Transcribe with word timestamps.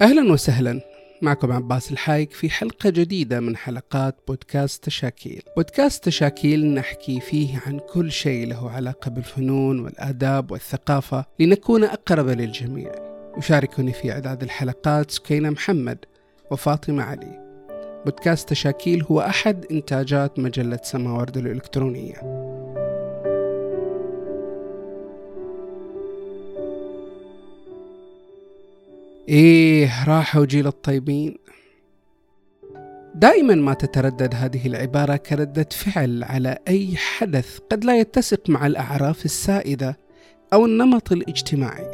أهلا 0.00 0.32
وسهلا. 0.32 0.80
معكم 1.22 1.52
عباس 1.52 1.92
الحايك 1.92 2.32
في 2.32 2.50
حلقة 2.50 2.90
جديدة 2.90 3.40
من 3.40 3.56
حلقات 3.56 4.16
بودكاست 4.28 4.84
تشاكيل 4.84 5.42
بودكاست 5.56 6.04
تشاكيل 6.04 6.66
نحكي 6.74 7.20
فيه 7.20 7.58
عن 7.66 7.78
كل 7.78 8.12
شيء 8.12 8.46
له 8.46 8.70
علاقة 8.70 9.10
بالفنون 9.10 9.80
والآداب 9.80 10.50
والثقافة 10.50 11.24
لنكون 11.40 11.84
أقرب 11.84 12.28
للجميع. 12.28 12.92
يشاركني 13.38 13.92
في 13.92 14.12
إعداد 14.12 14.42
الحلقات 14.42 15.10
سكينة 15.10 15.50
محمد 15.50 15.98
وفاطمة 16.50 17.02
علي. 17.02 17.40
بودكاست 18.04 18.48
تشاكيل 18.48 19.02
هو 19.02 19.20
أحد 19.20 19.64
إنتاجات 19.70 20.38
مجلة 20.38 20.80
سماورد 20.82 21.36
الإلكترونية. 21.36 22.47
إيه 29.28 30.04
راحوا 30.04 30.44
جيل 30.44 30.66
الطيبين. 30.66 31.36
دائما 33.14 33.54
ما 33.54 33.74
تتردد 33.74 34.34
هذه 34.34 34.66
العبارة 34.66 35.16
كردة 35.16 35.68
فعل 35.72 36.24
على 36.24 36.58
أي 36.68 36.96
حدث 36.96 37.58
قد 37.70 37.84
لا 37.84 37.98
يتسق 37.98 38.50
مع 38.50 38.66
الأعراف 38.66 39.24
السائدة 39.24 39.98
أو 40.52 40.66
النمط 40.66 41.12
الاجتماعي 41.12 41.90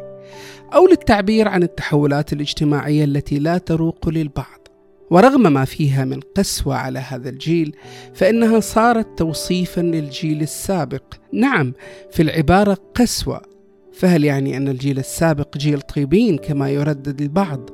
أو 0.73 0.87
للتعبير 0.87 1.47
عن 1.47 1.63
التحولات 1.63 2.33
الاجتماعية 2.33 3.03
التي 3.03 3.39
لا 3.39 3.57
تروق 3.57 4.09
للبعض. 4.09 4.67
ورغم 5.09 5.53
ما 5.53 5.65
فيها 5.65 6.05
من 6.05 6.19
قسوة 6.19 6.75
على 6.75 6.99
هذا 6.99 7.29
الجيل 7.29 7.75
فإنها 8.13 8.59
صارت 8.59 9.17
توصيفا 9.17 9.81
للجيل 9.81 10.41
السابق. 10.41 11.03
نعم 11.33 11.73
في 12.11 12.21
العبارة 12.21 12.77
قسوة 12.95 13.54
فهل 13.95 14.23
يعني 14.23 14.57
أن 14.57 14.67
الجيل 14.67 14.99
السابق 14.99 15.57
جيل 15.57 15.81
طيبين 15.81 16.37
كما 16.37 16.69
يردد 16.69 17.21
البعض؟ 17.21 17.69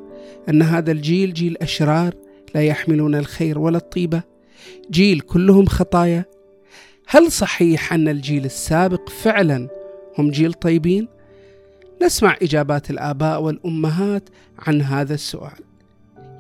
أن 0.50 0.62
هذا 0.62 0.92
الجيل 0.92 1.34
جيل 1.34 1.58
أشرار 1.58 2.14
لا 2.56 2.64
يحملون 2.64 3.16
الخير 3.16 3.60
ولا 3.60 3.78
الطيبة؟ 3.78 4.24
جيل 4.92 5.20
كلهم 5.20 5.66
خطايا؟ 5.66 6.26
هل 7.08 7.32
صحيح 7.32 7.94
أن 7.94 8.08
الجيل 8.08 8.46
السابق 8.46 9.10
فعلا 9.10 9.70
هم 10.18 10.32
جيل 10.32 10.54
طيبين؟ 10.54 11.08
نسمع 12.02 12.36
إجابات 12.42 12.90
الآباء 12.90 13.42
والأمهات 13.42 14.30
عن 14.60 14.82
هذا 14.82 15.14
السؤال. 15.14 15.64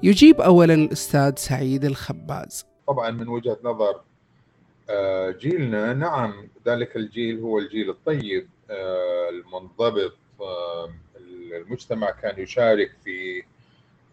يجيب 0.03 0.41
أولا 0.41 0.73
الأستاذ 0.73 1.33
سعيد 1.35 1.85
الخباز. 1.85 2.65
طبعا 2.87 3.11
من 3.11 3.27
وجهة 3.27 3.57
نظر 3.63 4.01
آه، 4.89 5.31
جيلنا 5.31 5.93
نعم 5.93 6.33
ذلك 6.67 6.95
الجيل 6.95 7.39
هو 7.39 7.59
الجيل 7.59 7.89
الطيب. 7.89 8.47
المنضبط 9.29 10.13
آه، 10.41 10.93
المجتمع 11.17 12.11
كان 12.11 12.39
يشارك 12.39 12.91
في 13.03 13.43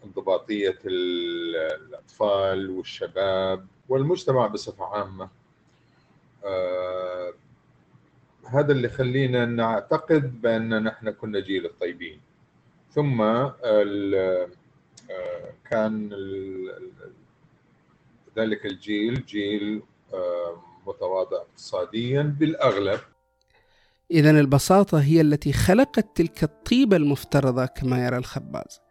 انضباطية 0.05 0.79
الأطفال 0.85 2.69
والشباب 2.69 3.67
والمجتمع 3.89 4.47
بصفة 4.47 4.85
عامة. 4.85 5.29
هذا 8.45 8.71
اللي 8.71 8.89
خلينا 8.89 9.45
نعتقد 9.45 10.41
بأن 10.41 10.83
نحن 10.83 11.09
كنا 11.09 11.39
جيل 11.39 11.65
الطيبين. 11.65 12.21
ثم 12.91 13.17
كان 15.69 16.09
ذلك 18.37 18.65
الجيل 18.65 19.25
جيل 19.25 19.81
متواضع 20.87 21.37
اقتصاديا 21.37 22.35
بالأغلب. 22.39 22.99
إذا 24.11 24.29
البساطة 24.29 25.01
هي 25.01 25.21
التي 25.21 25.53
خلقت 25.53 26.05
تلك 26.15 26.43
الطيبة 26.43 26.97
المفترضة 26.97 27.65
كما 27.65 28.05
يرى 28.05 28.17
الخباز 28.17 28.81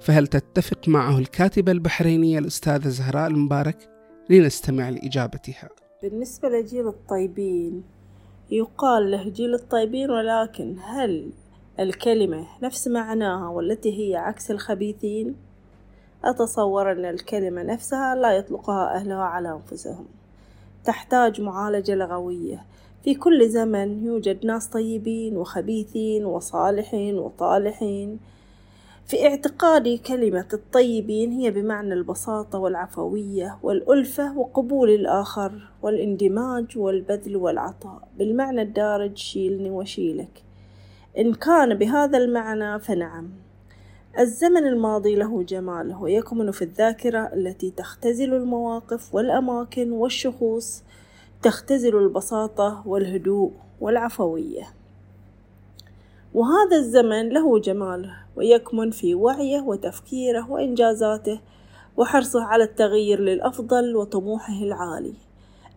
فهل 0.00 0.26
تتفق 0.26 0.88
معه 0.88 1.18
الكاتبة 1.18 1.72
البحرينية 1.72 2.38
الأستاذة 2.38 2.88
زهراء 2.88 3.26
المبارك؟ 3.30 3.88
لنستمع 4.30 4.88
لإجابتها 4.88 5.68
بالنسبة 6.02 6.48
لجيل 6.48 6.88
الطيبين 6.88 7.82
يقال 8.50 9.10
له 9.10 9.28
جيل 9.28 9.54
الطيبين 9.54 10.10
ولكن 10.10 10.76
هل 10.84 11.30
الكلمة 11.80 12.46
نفس 12.62 12.88
معناها 12.88 13.48
والتي 13.48 13.98
هي 13.98 14.16
عكس 14.16 14.50
الخبيثين؟ 14.50 15.34
أتصور 16.24 16.92
أن 16.92 17.04
الكلمة 17.04 17.62
نفسها 17.62 18.14
لا 18.14 18.32
يطلقها 18.32 18.94
أهلها 18.94 19.22
على 19.22 19.52
أنفسهم 19.52 20.06
تحتاج 20.84 21.40
معالجة 21.40 21.94
لغوية 21.94 22.64
في 23.04 23.14
كل 23.14 23.48
زمن 23.48 24.04
يوجد 24.04 24.46
ناس 24.46 24.66
طيبين 24.66 25.36
وخبيثين 25.36 26.24
وصالحين 26.24 27.18
وطالحين. 27.18 28.18
في 29.06 29.26
اعتقادي 29.26 29.98
كلمة 29.98 30.48
الطيبين 30.52 31.32
هي 31.32 31.50
بمعنى 31.50 31.94
البساطة 31.94 32.58
والعفوية 32.58 33.58
والألفة 33.62 34.38
وقبول 34.38 34.90
الآخر 34.90 35.52
والاندماج 35.82 36.78
والبذل 36.78 37.36
والعطاء. 37.36 38.08
بالمعنى 38.18 38.62
الدارج 38.62 39.16
شيلني 39.16 39.70
وشيلك. 39.70 40.42
إن 41.18 41.34
كان 41.34 41.74
بهذا 41.74 42.18
المعنى 42.18 42.78
فنعم. 42.78 43.30
الزمن 44.18 44.66
الماضي 44.66 45.16
له 45.16 45.42
جماله 45.42 46.02
ويكمن 46.02 46.50
في 46.50 46.62
الذاكرة 46.62 47.30
التي 47.34 47.70
تختزل 47.70 48.34
المواقف 48.34 49.14
والأماكن 49.14 49.92
والشخوص 49.92 50.82
تختزل 51.42 51.96
البساطة 51.96 52.82
والهدوء 52.86 53.52
والعفوية. 53.80 54.74
وهذا 56.34 56.76
الزمن 56.76 57.28
له 57.28 57.58
جماله 57.58 58.16
ويكمن 58.36 58.90
في 58.90 59.14
وعيه 59.14 59.60
وتفكيره 59.60 60.50
وإنجازاته 60.50 61.40
وحرصه 61.96 62.44
على 62.44 62.64
التغيير 62.64 63.20
للأفضل 63.20 63.96
وطموحه 63.96 64.62
العالي. 64.62 65.14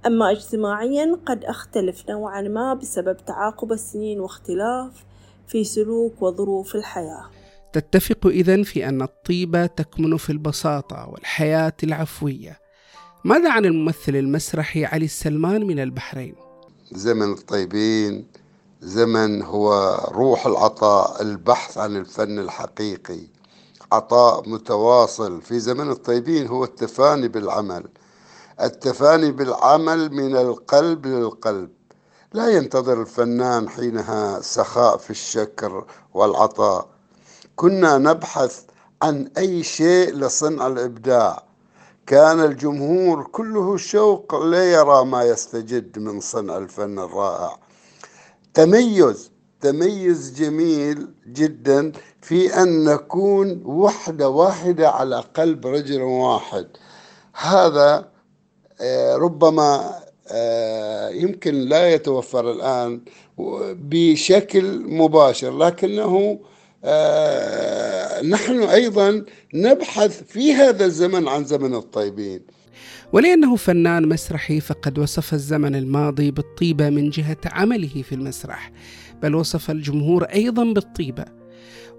أما 0.05 0.31
اجتماعيا 0.31 1.17
قد 1.25 1.45
أختلف 1.45 2.09
نوعا 2.09 2.41
ما 2.41 2.73
بسبب 2.73 3.17
تعاقب 3.25 3.71
السنين 3.71 4.19
واختلاف 4.19 5.05
في 5.47 5.63
سلوك 5.63 6.21
وظروف 6.21 6.75
الحياة. 6.75 7.25
تتفق 7.73 8.27
إذن 8.27 8.63
في 8.63 8.89
أن 8.89 9.01
الطيبة 9.01 9.65
تكمن 9.65 10.17
في 10.17 10.29
البساطة 10.29 11.09
والحياة 11.09 11.73
العفوية. 11.83 12.64
ماذا 13.25 13.51
عن 13.51 13.65
الممثل 13.65 14.15
المسرحي 14.15 14.85
علي 14.85 15.05
السلمان 15.05 15.67
من 15.67 15.79
البحرين؟ 15.79 16.35
زمن 16.91 17.31
الطيبين 17.33 18.27
زمن 18.81 19.41
هو 19.41 19.95
روح 20.11 20.45
العطاء 20.45 21.21
البحث 21.21 21.77
عن 21.77 21.95
الفن 21.95 22.39
الحقيقي. 22.39 23.19
عطاء 23.91 24.49
متواصل 24.49 25.41
في 25.41 25.59
زمن 25.59 25.91
الطيبين 25.91 26.47
هو 26.47 26.63
التفاني 26.63 27.27
بالعمل. 27.27 27.83
التفاني 28.61 29.31
بالعمل 29.31 30.13
من 30.13 30.35
القلب 30.35 31.05
للقلب. 31.05 31.69
لا 32.33 32.47
ينتظر 32.49 33.01
الفنان 33.01 33.69
حينها 33.69 34.41
سخاء 34.41 34.97
في 34.97 35.09
الشكر 35.09 35.85
والعطاء. 36.13 36.89
كنا 37.55 37.97
نبحث 37.97 38.63
عن 39.01 39.31
أي 39.37 39.63
شيء 39.63 40.15
لصنع 40.15 40.67
الإبداع. 40.67 41.44
كان 42.07 42.39
الجمهور 42.39 43.23
كله 43.23 43.77
شوق 43.77 44.43
ليرى 44.43 45.05
ما 45.05 45.23
يستجد 45.23 45.99
من 45.99 46.19
صنع 46.19 46.57
الفن 46.57 46.99
الرائع. 46.99 47.57
تميز 48.53 49.31
تميز 49.61 50.33
جميل 50.41 51.07
جدا 51.27 51.91
في 52.21 52.61
أن 52.61 52.83
نكون 52.83 53.61
وحدة 53.66 54.29
واحدة 54.29 54.89
على 54.89 55.19
قلب 55.19 55.67
رجل 55.67 56.01
واحد. 56.01 56.67
هذا 57.33 58.09
آه، 58.81 59.16
ربما 59.16 59.99
آه، 60.31 61.09
يمكن 61.09 61.53
لا 61.55 61.93
يتوفر 61.93 62.51
الآن 62.51 63.01
بشكل 63.89 64.79
مباشر 64.87 65.57
لكنه 65.57 66.39
نحن 68.23 68.63
أيضا 68.63 69.25
نبحث 69.53 70.23
في 70.23 70.53
هذا 70.53 70.85
الزمن 70.85 71.28
عن 71.28 71.46
زمن 71.46 71.76
الطيبين. 71.76 72.41
ولأنه 73.14 73.55
فنان 73.55 74.09
مسرحي 74.09 74.59
فقد 74.59 74.99
وصف 74.99 75.34
الزمن 75.34 75.76
الماضي 75.76 76.32
بالطيبة 76.32 76.90
من 76.90 77.09
جهة 77.09 77.37
عمله 77.46 78.02
في 78.02 78.16
المسرح 78.16 78.72
بل 79.22 79.35
وصف 79.35 79.72
الجمهور 79.72 80.23
أيضا 80.23 80.64
بالطيبة. 80.64 81.26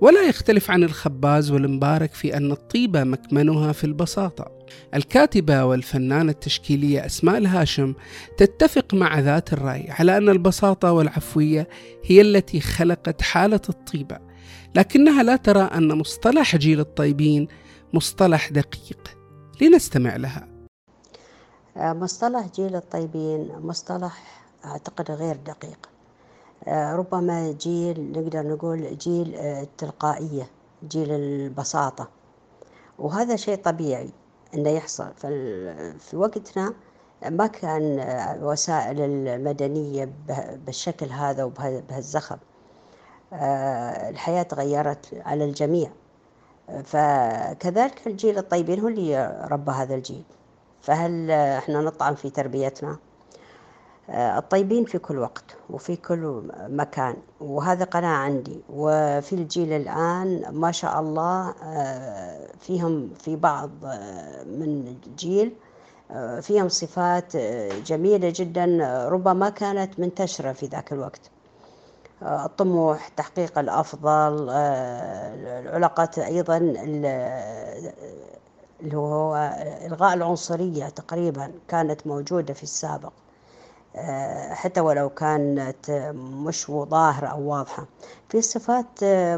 ولا 0.01 0.23
يختلف 0.23 0.71
عن 0.71 0.85
الخباز 0.85 1.51
والمبارك 1.51 2.15
في 2.15 2.37
أن 2.37 2.53
الطيبة 2.53 3.05
مكمنها 3.05 3.73
في 3.73 3.85
البساطة. 3.85 4.53
الكاتبة 4.95 5.65
والفنانة 5.65 6.33
التشكيلية 6.33 7.07
أسماء 7.07 7.39
الهاشم 7.39 7.95
تتفق 8.39 8.95
مع 8.95 9.21
ذات 9.21 9.53
الرأي 9.53 9.91
على 9.91 10.17
أن 10.17 10.29
البساطة 10.29 10.93
والعفوية 10.93 11.69
هي 12.05 12.21
التي 12.21 12.61
خلقت 12.61 13.23
حالة 13.23 13.61
الطيبة. 13.69 14.26
لكنها 14.77 15.23
لا 15.23 15.37
ترى 15.37 15.63
أن 15.63 15.99
مصطلح 15.99 16.57
جيل 16.57 16.81
الطيبين 16.81 17.49
مصطلح 17.95 18.51
دقيق. 18.51 19.19
لنستمع 19.61 20.17
لها. 20.17 20.49
آه، 21.77 21.93
مصطلح 21.93 22.47
جيل 22.55 22.77
الطيبين 22.77 23.53
مصطلح 23.59 24.43
أعتقد 24.65 25.11
غير 25.11 25.37
دقيق. 25.37 25.89
آه، 26.65 26.97
ربما 26.97 27.53
جيل 27.53 28.13
نقدر 28.13 28.43
نقول 28.43 28.99
جيل 28.99 29.35
آه، 29.35 29.63
التلقائية 29.63 30.51
جيل 30.89 31.11
البساطة. 31.11 32.09
وهذا 32.99 33.37
شيء 33.37 33.57
طبيعي 33.57 34.11
إنه 34.55 34.71
يحصل. 34.71 35.13
في 35.99 36.11
وقتنا 36.15 36.75
ما 37.31 37.47
كان 37.47 38.01
الوسائل 38.37 39.01
المدنية 39.01 40.13
بالشكل 40.67 41.07
هذا 41.07 41.45
وبهالزخم 41.45 42.37
الحياة 44.09 44.43
تغيرت 44.43 45.23
على 45.27 45.45
الجميع. 45.45 45.91
فكذلك 46.85 48.07
الجيل 48.07 48.39
الطيبين 48.39 48.81
هو 48.81 48.89
اللي 48.89 49.47
ربى 49.51 49.71
هذا 49.71 49.95
الجيل. 49.95 50.23
فهل 50.83 51.31
إحنا 51.31 51.81
نطعن 51.81 52.15
في 52.15 52.31
تربيتنا؟ 52.31 52.97
آه، 54.11 54.39
الطيبين 54.39 54.85
في 54.85 54.99
كل 54.99 55.19
وقت 55.19 55.45
وفي 55.71 55.97
كل 55.97 56.43
مكان 56.69 57.17
وهذا 57.41 57.85
قناعة 57.85 58.19
عندي. 58.25 58.61
وفي 58.71 59.33
الجيل 59.33 59.73
الآن 59.73 60.45
ما 60.53 60.73
شاء 60.73 61.01
الله 61.01 61.55
آه، 61.65 62.49
فيهم 62.61 63.11
في 63.21 63.37
بعض 63.37 63.71
من 64.47 64.97
الجيل 65.07 65.53
فيهم 66.41 66.69
صفات 66.69 67.37
جميلة 67.87 68.33
جدا 68.37 68.65
ربما 69.09 69.49
كانت 69.51 70.01
منتشرة 70.01 70.53
في 70.53 70.67
ذاك 70.67 70.93
الوقت. 70.93 71.31
الطموح 72.23 73.09
تحقيق 73.09 73.59
الأفضل 73.59 74.51
العلاقات 74.51 76.19
أيضا 76.19 76.57
اللي 78.81 78.97
هو 78.97 79.37
إلغاء 79.87 80.15
العنصرية 80.15 80.89
تقريبا 80.89 81.53
كانت 81.69 82.07
موجودة 82.07 82.55
في 82.55 82.63
السابق 82.63 83.13
حتى 84.51 84.81
ولو 84.81 85.09
كانت 85.09 85.91
مش 86.47 86.71
ظاهرة 86.71 87.27
أو 87.27 87.43
واضحة. 87.43 87.87
في 88.29 88.43
صفات 88.43 88.87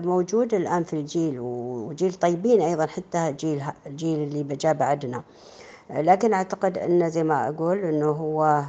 موجودة 0.04 0.56
الآن 0.56 0.84
في 0.84 0.92
الجيل 0.92 1.40
وجيل 1.40 2.14
طيبين 2.14 2.60
أيضا 2.62 2.86
حتى 2.86 3.28
الجيل 3.28 3.62
الجيل 3.86 4.18
اللي 4.22 4.56
جاء 4.56 4.74
بعدنا. 4.74 5.22
لكن 5.90 6.34
أعتقد 6.34 6.78
أنه 6.78 7.08
زي 7.08 7.22
ما 7.24 7.48
أقول 7.48 7.78
أنه 7.78 8.10
هو 8.10 8.44
آه، 8.44 8.66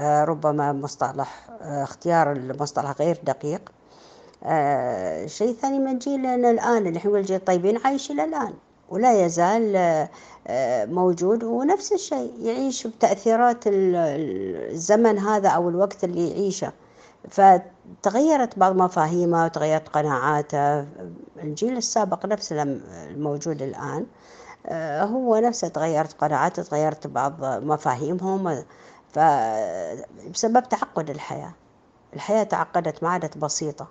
ربما 0.00 0.72
مصطلح 0.72 1.46
آه، 1.62 1.82
اختيار 1.82 2.32
المصطلح 2.32 2.94
غير 2.98 3.18
دقيق. 3.22 3.60
آه، 4.44 5.26
شيء 5.26 5.54
ثاني 5.54 5.78
من 5.78 5.98
جيلنا 5.98 6.50
الآن 6.50 6.86
اللي 6.86 6.98
إحنا 6.98 7.18
الجيل 7.18 7.36
الطيبين 7.36 7.78
عايش 7.84 8.10
إلى 8.10 8.24
الآن 8.24 8.52
ولا 8.88 9.24
يزال 9.26 10.08
موجود. 10.90 11.44
ونفس 11.44 11.92
الشيء 11.92 12.32
يعيش 12.42 12.86
بتأثيرات 12.86 13.64
الزمن 13.66 15.18
هذا 15.18 15.48
أو 15.48 15.68
الوقت 15.68 16.04
اللي 16.04 16.30
يعيشه. 16.30 16.72
فتغيرت 17.30 18.58
بعض 18.58 18.76
مفاهيمه 18.76 19.44
وتغيرت 19.44 19.88
قناعاته. 19.88 20.80
الجيل 21.42 21.76
السابق 21.76 22.26
نفس 22.26 22.52
الموجود 22.52 23.62
الآن 23.62 24.06
آه، 24.66 25.04
هو 25.04 25.36
نفسه 25.36 25.68
تغيرت 25.68 26.12
قناعاته 26.12 26.62
تغيرت 26.62 27.06
بعض 27.06 27.34
مفاهيمهم. 27.44 28.64
فبسبب 29.12 30.68
تعقد 30.68 31.10
الحياة. 31.10 31.54
الحياة 32.14 32.42
تعقدت 32.42 33.02
ما 33.02 33.08
عادت 33.08 33.38
بسيطة. 33.38 33.90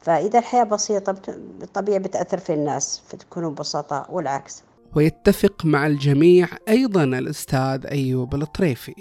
فإذا 0.00 0.38
الحياة 0.38 0.64
بسيطة 0.64 1.12
بالطبيعة 1.60 1.98
بتأثر 1.98 2.38
في 2.38 2.54
الناس 2.54 3.02
فتكونوا 3.08 3.50
بسطاء 3.50 4.14
والعكس. 4.14 4.62
ويتفق 4.96 5.64
مع 5.64 5.86
الجميع 5.86 6.48
أيضا 6.68 7.04
الأستاذ 7.04 7.86
أيوب 7.86 8.34
الطريفي. 8.34 8.94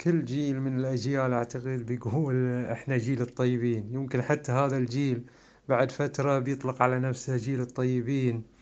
كل 0.00 0.24
جيل 0.24 0.60
من 0.60 0.78
الأجيال 0.78 1.32
أعتقد 1.32 1.86
بيقول 1.86 2.64
إحنا 2.64 2.96
جيل 2.96 3.22
الطيبين. 3.22 3.88
يمكن 3.92 4.22
حتى 4.22 4.52
هذا 4.52 4.76
الجيل 4.76 5.24
بعد 5.68 5.90
فترة 5.90 6.38
بيطلق 6.38 6.82
على 6.82 6.98
نفسه 6.98 7.36
جيل 7.36 7.60
الطيبين. 7.60 8.53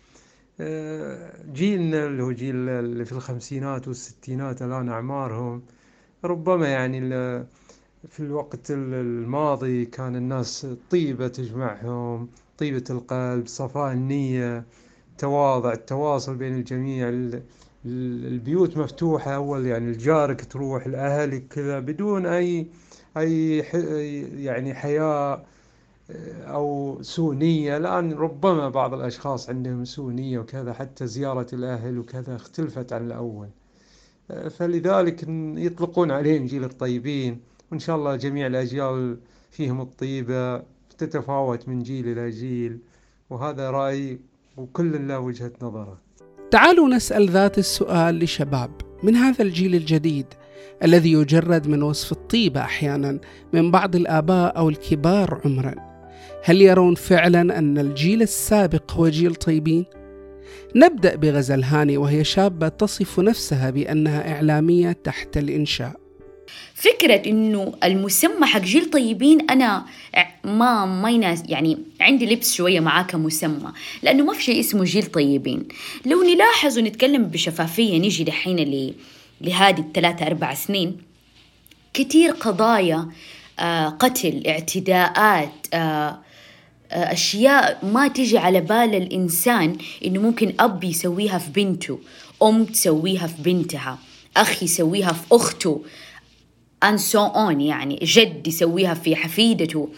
جيلنا 1.53 2.07
اللي 2.07 2.23
هو 2.23 2.33
جيل 2.33 2.69
اللي 2.69 3.05
في 3.05 3.13
الخمسينات 3.13 3.89
والستينات 3.89 4.63
الآن 4.63 4.89
أعمارهم. 4.89 5.63
ربما 6.25 6.69
يعني 6.69 7.01
في 8.09 8.21
الوقت 8.21 8.71
الماضي 8.71 9.85
كان 9.85 10.17
الناس 10.17 10.67
طيبة 10.91 11.29
تجمعهم 11.29 12.29
طيبة 12.59 12.85
القلب 12.91 13.47
صفاء 13.47 13.93
النية 13.93 14.65
تواضع 15.19 15.73
التواصل 15.73 16.37
بين 16.37 16.55
الجميع. 16.55 17.13
البيوت 17.85 18.77
مفتوحة 18.77 19.35
أول 19.35 19.67
يعني 19.67 19.91
الجارك 19.91 20.45
تروح 20.45 20.87
الأهل 20.87 21.43
كذا 21.51 21.81
بدون 21.81 22.27
أي 22.27 22.67
أي 23.17 23.59
يعني 24.45 24.75
حياة 24.75 25.45
أو 26.47 26.99
سوء 27.03 27.35
نية 27.35 27.77
الآن 27.77 28.13
ربما 28.13 28.69
بعض 28.69 28.95
الأشخاص 28.95 29.51
عندهم 29.51 29.85
سوء 29.85 30.13
نية 30.13 30.39
وكذا 30.39 30.73
حتى 30.73 31.07
زيارة 31.07 31.47
الأهل 31.53 31.99
وكذا 31.99 32.37
اختلفت 32.37 32.93
عن 32.93 33.07
الأول. 33.07 33.49
فلذلك 34.59 35.25
يطلقون 35.57 36.11
عليهم 36.11 36.47
جيل 36.47 36.65
الطيبين 36.65 37.41
وإن 37.71 37.79
شاء 37.79 37.97
الله 37.97 38.17
جميع 38.17 38.47
الأجيال 38.47 39.17
فيهم 39.51 39.81
الطيبة 39.81 40.63
تتفاوت 40.99 41.69
من 41.69 41.83
جيل 41.83 42.09
إلى 42.09 42.31
جيل 42.31 42.79
وهذا 43.31 43.71
رأي 43.71 44.21
وكل 44.57 45.09
له 45.09 45.19
وجهة 45.19 45.53
نظره. 45.63 45.99
تعالوا 46.51 46.89
نسأل 46.89 47.31
ذات 47.31 47.59
السؤال 47.59 48.19
لشباب 48.19 48.71
من 49.03 49.17
هذا 49.17 49.43
الجيل 49.43 49.75
الجديد 49.75 50.27
الذي 50.83 51.13
يجرد 51.13 51.69
من 51.69 51.83
وصف 51.83 52.13
الطيبة 52.13 52.61
أحيانا 52.61 53.21
من 53.53 53.71
بعض 53.71 53.97
الآباء 53.97 54.59
أو 54.59 54.69
الكبار 54.69 55.41
عمرا. 55.45 55.92
هل 56.45 56.63
يرون 56.63 56.95
فعلا 56.95 57.59
أن 57.59 57.79
الجيل 57.79 58.23
السابق 58.23 58.93
هو 58.93 59.09
جيل 59.09 59.35
طيبين؟ 59.35 59.85
نبدأ 60.77 61.17
بغزل 61.17 61.63
هاني 61.63 61.97
وهي 61.97 62.25
شابة 62.25 62.69
تصف 62.69 63.21
نفسها 63.21 63.71
بأنها 63.71 64.35
إعلامية 64.35 64.93
تحت 64.93 65.37
الإنشاء 65.37 66.03
فكرة 66.75 67.23
إنه 67.27 67.75
المسمى 67.85 68.47
حق 68.47 68.61
جيل 68.61 68.91
طيبين 68.91 69.51
أنا 69.51 69.85
ما 70.45 70.85
ما 70.85 71.11
يناس 71.11 71.43
يعني 71.49 71.79
عندي 72.01 72.27
لبس 72.27 72.55
شوية 72.55 72.81
معاه 72.81 73.03
كمسمى 73.03 73.73
لأنه 74.03 74.25
ما 74.25 74.33
في 74.33 74.43
شيء 74.43 74.61
اسمه 74.61 74.85
جيل 74.85 75.07
طيبين 75.07 75.69
لو 76.07 76.23
نلاحظ 76.23 76.79
ونتكلم 76.79 77.25
بشفافية 77.25 77.99
نيجي 77.99 78.25
دحين 78.25 78.95
لهذه 79.41 79.81
الثلاثة 79.81 80.27
أربع 80.27 80.55
سنين 80.55 80.97
كثير 81.95 82.31
قضايا 82.31 83.09
آه 83.59 83.89
قتل 83.89 84.43
اعتداءات 84.47 85.67
آه 85.75 86.19
أشياء 86.93 87.87
ما 87.87 88.09
تجي 88.09 88.39
على 88.39 88.61
بال 88.61 88.95
الإنسان 88.95 89.77
إنه 90.05 90.21
ممكن 90.21 90.55
أب 90.61 90.85
يسويها 90.85 91.39
في 91.39 91.51
بنته 91.51 91.99
أم 92.43 92.65
تسويها 92.65 93.27
في 93.27 93.43
بنتها 93.43 93.99
أخ 94.37 94.63
يسويها 94.63 95.13
في 95.13 95.23
أخته 95.33 95.83
and 96.85 96.99
so 96.99 97.33
on 97.35 97.61
يعني 97.61 97.99
جد 98.03 98.49
يسويها 98.49 98.95
في 98.95 99.17
حفيدته. 99.17 99.89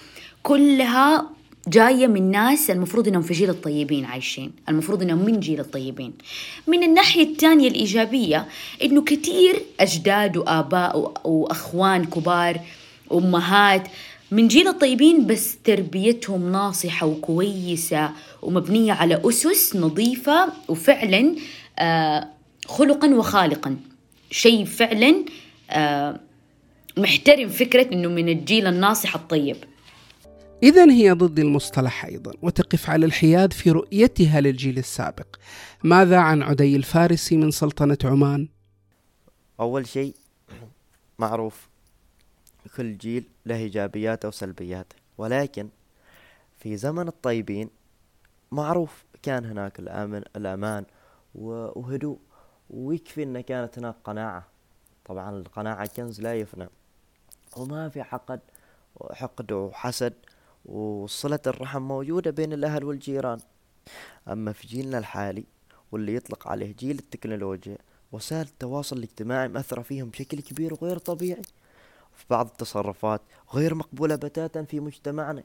كلها 0.42 1.26
جاية 1.68 2.06
من 2.06 2.30
ناس 2.30 2.70
المفروض 2.70 3.08
إنهم 3.08 3.22
في 3.22 3.34
جيل 3.34 3.50
الطيبين 3.50 4.04
عايشين 4.04 4.52
المفروض 4.68 5.02
إنهم 5.02 5.24
من 5.24 5.40
جيل 5.40 5.60
الطيبين. 5.60 6.12
من 6.66 6.82
الناحية 6.82 7.22
الثانية 7.22 7.68
الإيجابية 7.68 8.46
إنه 8.82 9.02
كثير 9.02 9.62
أجداد 9.80 10.36
وآباء 10.36 11.12
وأخوان 11.24 12.04
كبار 12.04 12.60
وأمهات 13.10 13.88
من 14.34 14.48
جيل 14.48 14.68
الطيبين 14.68 15.26
بس 15.26 15.56
تربيتهم 15.64 16.52
ناصحة 16.52 17.06
وكويسة 17.06 18.10
ومبنية 18.42 18.92
على 18.92 19.22
أسس 19.24 19.76
نظيفة 19.76 20.52
وفعلا 20.68 21.36
آه، 21.78 22.28
خلقا 22.66 23.14
وخالقا. 23.14 23.76
شيء 24.30 24.64
فعلا 24.64 25.24
آه، 25.70 26.20
محترم 26.96 27.48
فكرة 27.48 27.92
أنه 27.92 28.08
من 28.08 28.28
الجيل 28.28 28.66
الناصح 28.66 29.14
الطيب. 29.14 29.56
إذا 30.62 30.90
هي 30.90 31.12
ضد 31.12 31.38
المصطلح 31.38 32.04
أيضا 32.04 32.32
وتقف 32.42 32.90
على 32.90 33.06
الحياد 33.06 33.52
في 33.52 33.70
رؤيتها 33.70 34.40
للجيل 34.40 34.78
السابق. 34.78 35.26
ماذا 35.84 36.18
عن 36.18 36.42
عدي 36.42 36.76
الفارسي 36.76 37.36
من 37.36 37.50
سلطنة 37.50 37.98
عمان؟ 38.04 38.48
أول 39.60 39.86
شيء 39.86 40.14
معروف. 41.18 41.73
كل 42.76 42.98
جيل 42.98 43.28
له 43.46 43.56
إيجابياته 43.56 44.28
وسلبياته 44.28 44.96
ولكن 45.18 45.68
في 46.58 46.76
زمن 46.76 47.08
الطيبين 47.08 47.70
معروف 48.52 49.04
كان 49.22 49.44
هناك 49.44 49.78
الأمن 49.78 50.22
الأمان 50.36 50.84
وهدوء 51.34 52.18
ويكفي 52.70 53.22
أن 53.22 53.40
كانت 53.40 53.78
هناك 53.78 53.94
قناعة. 54.04 54.46
طبعا 55.04 55.30
القناعة 55.30 55.86
كنز 55.86 56.20
لا 56.20 56.34
يفنى. 56.34 56.68
وما 57.56 57.88
في 57.88 58.02
حقد 58.02 58.40
حقد 59.12 59.52
وحسد 59.52 60.12
وصلة 60.64 61.40
الرحم 61.46 61.82
موجودة 61.82 62.30
بين 62.30 62.52
الأهل 62.52 62.84
والجيران. 62.84 63.38
أما 64.28 64.52
في 64.52 64.66
جيلنا 64.66 64.98
الحالي 64.98 65.44
واللي 65.92 66.14
يطلق 66.14 66.48
عليه 66.48 66.74
جيل 66.78 66.98
التكنولوجيا 66.98 67.78
وسائل 68.12 68.46
التواصل 68.46 68.96
الاجتماعي 68.96 69.48
مأثرة 69.48 69.82
فيهم 69.82 70.08
بشكل 70.08 70.40
كبير 70.40 70.74
وغير 70.74 70.98
طبيعي. 70.98 71.42
في 72.16 72.24
بعض 72.30 72.46
التصرفات 72.46 73.20
غير 73.54 73.74
مقبولة 73.74 74.16
بتاتا 74.16 74.62
في 74.62 74.80
مجتمعنا 74.80 75.42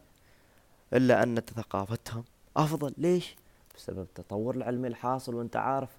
إلا 0.94 1.24
أن 1.24 1.40
ثقافتهم 1.40 2.24
أفضل. 2.58 2.94
ليش؟ 2.98 3.36
بسبب 3.76 4.00
التطور 4.00 4.56
العلمي 4.56 4.88
الحاصل 4.88 5.36
وأنت 5.36 5.56
عارف 5.56 5.90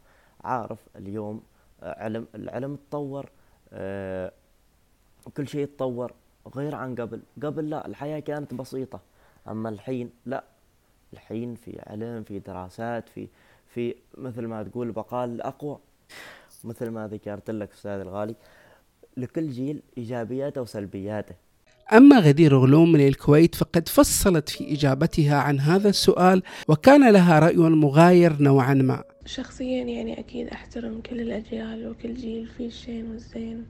عارف 0.44 0.78
اليوم 0.96 1.42
آه، 1.82 2.02
علم 2.02 2.26
العلم 2.34 2.76
تطور 2.76 3.28
آه، 3.72 4.32
كل 5.36 5.48
شيء 5.48 5.66
تطور 5.66 6.12
غير 6.56 6.74
عن 6.74 6.94
قبل. 6.94 7.20
قبل 7.42 7.70
لا 7.70 7.86
الحياة 7.86 8.20
كانت 8.20 8.54
بسيطة 8.54 9.00
أما 9.48 9.68
الحين 9.68 10.10
لا. 10.26 10.44
الحين 11.12 11.54
في 11.54 11.80
علم 11.86 12.22
في 12.22 12.38
دراسات 12.38 13.08
في 13.08 13.28
في 13.74 13.94
مثل 14.18 14.46
ما 14.46 14.62
تقول 14.62 14.92
بقال 14.92 15.30
الأقوى. 15.30 15.78
مثل 16.64 16.90
ما 16.90 17.08
ذكرت 17.08 17.50
لك 17.50 17.72
أستاذ 17.72 17.90
الغالي 18.00 18.34
لكل 19.16 19.50
جيل 19.50 19.82
إيجابياته 19.98 20.62
وسلبياته. 20.62 21.34
أما 21.92 22.18
غدير 22.18 22.56
غلوم 22.58 22.92
من 22.92 23.08
الكويت 23.08 23.54
فقد 23.54 23.88
فصلت 23.88 24.48
في 24.48 24.72
إجابتها 24.72 25.36
عن 25.36 25.60
هذا 25.60 25.88
السؤال 25.88 26.42
وكان 26.68 27.12
لها 27.12 27.38
رأي 27.38 27.56
مغاير 27.56 28.42
نوعا 28.42 28.74
ما. 28.74 29.04
شخصيا 29.26 29.84
يعني 29.84 30.20
أكيد 30.20 30.48
أحترم 30.48 31.00
كل 31.00 31.20
الأجيال 31.20 31.88
وكل 31.88 32.14
جيل 32.14 32.46
فيه 32.46 32.66
الشين 32.66 33.10
والزين 33.10 33.66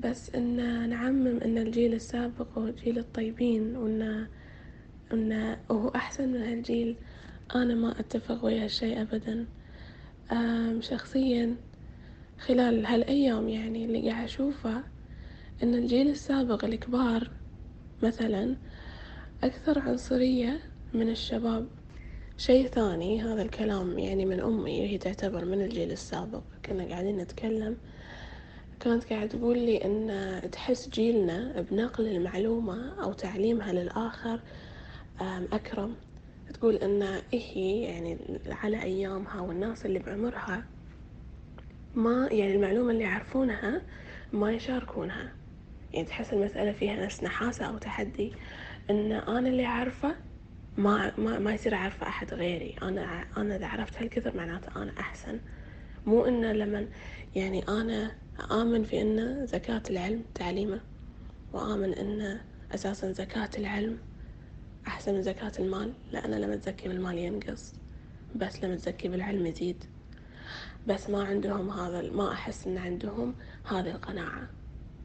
بس 0.00 0.34
إن 0.34 0.56
نعمم 0.88 1.40
إن 1.44 1.58
الجيل 1.58 1.94
السابق 1.94 2.58
هو 2.58 2.70
جيل 2.84 2.98
الطيبين 2.98 3.76
وإن 3.76 4.26
إن 5.12 5.56
هو 5.70 5.88
أحسن 5.88 6.28
من 6.28 6.42
هالجيل 6.42 6.96
أنا 7.54 7.74
ما 7.74 8.00
أتفق 8.00 8.44
ويا 8.44 8.64
هالشي 8.64 9.02
أبدا. 9.02 9.46
شخصيا 10.80 11.56
خلال 12.38 12.86
هالأيام 12.86 13.48
يعني 13.48 13.84
اللي 13.84 14.10
قاعد 14.10 14.24
أشوفه 14.24 14.82
إن 15.62 15.74
الجيل 15.74 16.08
السابق 16.08 16.64
الكبار 16.64 17.30
مثلا 18.02 18.56
أكثر 19.44 19.78
عنصرية 19.78 20.60
من 20.92 21.08
الشباب. 21.08 21.66
شي 22.36 22.68
ثاني 22.68 23.22
هذا 23.22 23.42
الكلام 23.42 23.98
يعني 23.98 24.24
من 24.24 24.40
أمي 24.40 24.80
وهي 24.80 24.98
تعتبر 24.98 25.44
من 25.44 25.62
الجيل 25.62 25.92
السابق. 25.92 26.42
كنا 26.64 26.84
قاعدين 26.84 27.16
نتكلم 27.16 27.76
كانت 28.80 29.04
قاعدة 29.04 29.38
تقول 29.38 29.58
لي 29.58 29.84
إن 29.84 30.50
تحس 30.50 30.88
جيلنا 30.88 31.60
بنقل 31.70 32.06
المعلومة 32.06 33.02
أو 33.02 33.12
تعليمها 33.12 33.72
للآخر 33.72 34.40
أكرم. 35.52 35.94
تقول 36.54 36.74
إن 36.74 37.20
هي 37.32 37.82
يعني 37.82 38.18
على 38.46 38.82
أيامها 38.82 39.40
والناس 39.40 39.86
اللي 39.86 39.98
بعمرها 39.98 40.64
ما 41.96 42.28
يعني 42.32 42.54
المعلومة 42.54 42.90
اللي 42.90 43.04
يعرفونها 43.04 43.82
ما 44.32 44.52
يشاركونها. 44.52 45.32
يعني 45.92 46.06
تحس 46.06 46.32
المسألة 46.32 46.72
فيها 46.72 47.04
نفس 47.04 47.24
نحاسة 47.24 47.64
أو 47.66 47.78
تحدي. 47.78 48.32
إن 48.90 49.12
أنا 49.12 49.48
اللي 49.48 49.66
أعرفه 49.66 50.16
ما 50.76 51.12
ما 51.18 51.38
ما 51.38 51.54
يصير 51.54 51.74
أعرفه 51.74 52.08
أحد 52.08 52.34
غيري. 52.34 52.76
أنا 52.82 53.24
أنا 53.36 53.56
إذا 53.56 53.66
عرفت 53.66 54.02
هالكثر 54.02 54.36
معناته 54.36 54.82
أنا 54.82 54.92
أحسن. 55.00 55.40
مو 56.06 56.24
إنه 56.24 56.52
لما 56.52 56.86
يعني 57.36 57.68
أنا 57.68 58.10
آمن 58.50 58.84
في 58.84 59.00
إن 59.02 59.46
زكاة 59.46 59.82
العلم 59.90 60.24
تعليمه 60.34 60.80
وآمن 61.52 61.94
إن 61.94 62.40
أساسا 62.74 63.12
زكاة 63.12 63.50
العلم 63.58 63.98
أحسن 64.86 65.14
من 65.14 65.22
زكاة 65.22 65.52
المال. 65.58 65.92
لأن 66.12 66.30
لما 66.34 66.56
تزكي 66.56 66.88
بالمال 66.88 67.18
ينقص 67.18 67.74
بس 68.34 68.64
لما 68.64 68.76
تزكي 68.76 69.08
بالعلم 69.08 69.46
يزيد. 69.46 69.84
بس 70.86 71.10
ما 71.10 71.24
عندهم 71.24 71.70
هذا 71.70 72.10
ما 72.10 72.32
أحس 72.32 72.66
إن 72.66 72.78
عندهم 72.78 73.34
هذه 73.64 73.90
القناعة. 73.90 74.48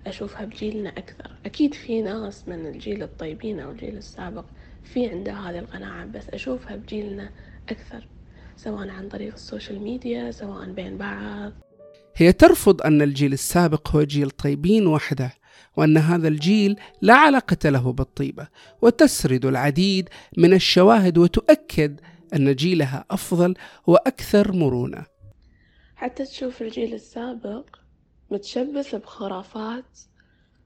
أشوفها 0.07 0.45
بجيلنا 0.45 0.89
أكثر. 0.89 1.31
أكيد 1.45 1.73
في 1.73 2.01
ناس 2.01 2.47
من 2.47 2.65
الجيل 2.65 3.03
الطيبين 3.03 3.59
أو 3.59 3.71
الجيل 3.71 3.97
السابق 3.97 4.45
في 4.83 5.07
عنده 5.07 5.33
هذه 5.33 5.59
القناعة 5.59 6.05
بس 6.05 6.29
أشوفها 6.29 6.75
بجيلنا 6.75 7.29
أكثر 7.69 8.07
سواء 8.55 8.89
عن 8.89 9.09
طريق 9.09 9.33
ال 9.33 9.40
social 9.40 9.81
media 9.81 10.31
سواء 10.31 10.71
بين 10.71 10.97
بعض. 10.97 11.51
هي 12.15 12.33
ترفض 12.33 12.81
أن 12.81 13.01
الجيل 13.01 13.33
السابق 13.33 13.89
هو 13.95 14.03
جيل 14.03 14.29
طيبين 14.29 14.87
وحده 14.87 15.33
وأن 15.77 15.97
هذا 15.97 16.27
الجيل 16.27 16.79
لا 17.01 17.13
علاقة 17.13 17.69
له 17.69 17.93
بالطيبة 17.93 18.47
وتسرد 18.81 19.45
العديد 19.45 20.09
من 20.37 20.53
الشواهد 20.53 21.17
وتؤكد 21.17 21.99
أن 22.33 22.55
جيلها 22.55 23.05
أفضل 23.11 23.53
وأكثر 23.87 24.51
مرونة. 24.51 25.05
حتى 26.01 26.25
تشوف 26.25 26.61
الجيل 26.61 26.93
السابق 26.93 27.75
متشبث 28.31 28.95
بخرافات 28.95 29.99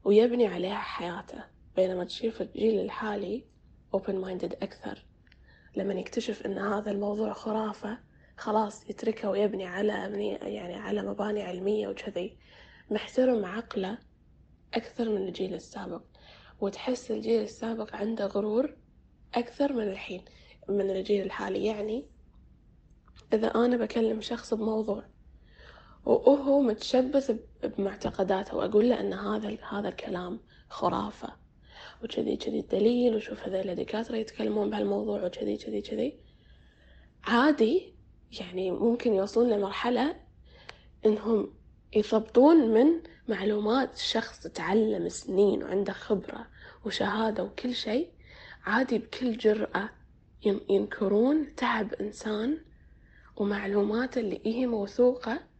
ويبني 0.04 0.48
عليها 0.48 0.78
حياته 0.78 1.44
بينما 1.76 2.04
تشوف 2.04 2.42
الجيل 2.42 2.80
الحالي 2.80 3.46
open 3.98 4.14
minded 4.26 4.56
أكثر. 4.62 5.06
لما 5.76 5.94
يكتشف 5.94 6.46
أن 6.46 6.58
هذا 6.58 6.92
الموضوع 6.92 7.34
خرافة 7.34 7.98
خلاص 8.38 8.90
يتركه 8.90 9.30
ويبني 9.30 9.66
على 9.66 9.94
يعني 10.42 10.74
على 10.74 11.02
مباني 11.02 11.44
علمية 11.44 11.88
وكذي. 11.88 12.38
محترم 12.92 13.46
عقله 13.46 13.98
أكثر 14.74 15.10
من 15.10 15.28
الجيل 15.28 15.54
السابق 15.54 16.04
وتحس 16.62 17.12
الجيل 17.12 17.42
السابق 17.42 17.96
عنده 17.96 18.26
غرور 18.26 18.78
أكثر 19.34 19.74
من 19.74 19.88
الحين 19.88 20.26
من 20.70 20.90
الجيل 20.90 21.26
الحالي. 21.26 21.66
يعني 21.66 22.06
إذا 23.34 23.48
أنا 23.48 23.78
بكلم 23.78 24.22
شخص 24.22 24.54
بموضوع 24.54 25.15
وهو 26.06 26.62
متشبث 26.62 27.32
بمعتقداته 27.64 28.58
وأقول 28.58 28.90
له 28.90 29.00
أن 29.00 29.14
هذا 29.14 29.58
هذا 29.70 29.90
الكلام 29.90 30.40
خرافة. 30.70 31.34
وكذي 32.04 32.38
كذي 32.38 32.60
الدليل 32.60 33.16
وشوف 33.16 33.44
هذول 33.44 33.70
الدكاترة 33.70 34.18
يتكلمون 34.18 34.70
بهالموضوع 34.70 35.26
وكذي 35.26 35.58
كذي 35.58 35.82
كذي. 35.82 36.20
عادي 37.24 37.94
يعني 38.40 38.72
ممكن 38.72 39.14
يوصلون 39.14 39.50
لمرحلة 39.50 40.16
إنهم 41.06 41.54
يضبطون 41.96 42.58
من 42.74 43.02
معلومات 43.28 43.98
شخص 43.98 44.48
تعلم 44.48 45.10
سنين 45.10 45.64
وعنده 45.64 45.94
خبرة 45.94 46.48
وشهادة 46.86 47.44
وكل 47.44 47.76
شيء. 47.76 48.10
عادي 48.66 48.98
بكل 48.98 49.38
جرأة 49.38 49.90
ينكرون 50.70 51.56
تعب 51.56 51.94
إنسان 51.94 52.58
ومعلومات 53.36 54.18
اللي 54.18 54.42
هي 54.46 54.68
موثوقة. 54.68 55.55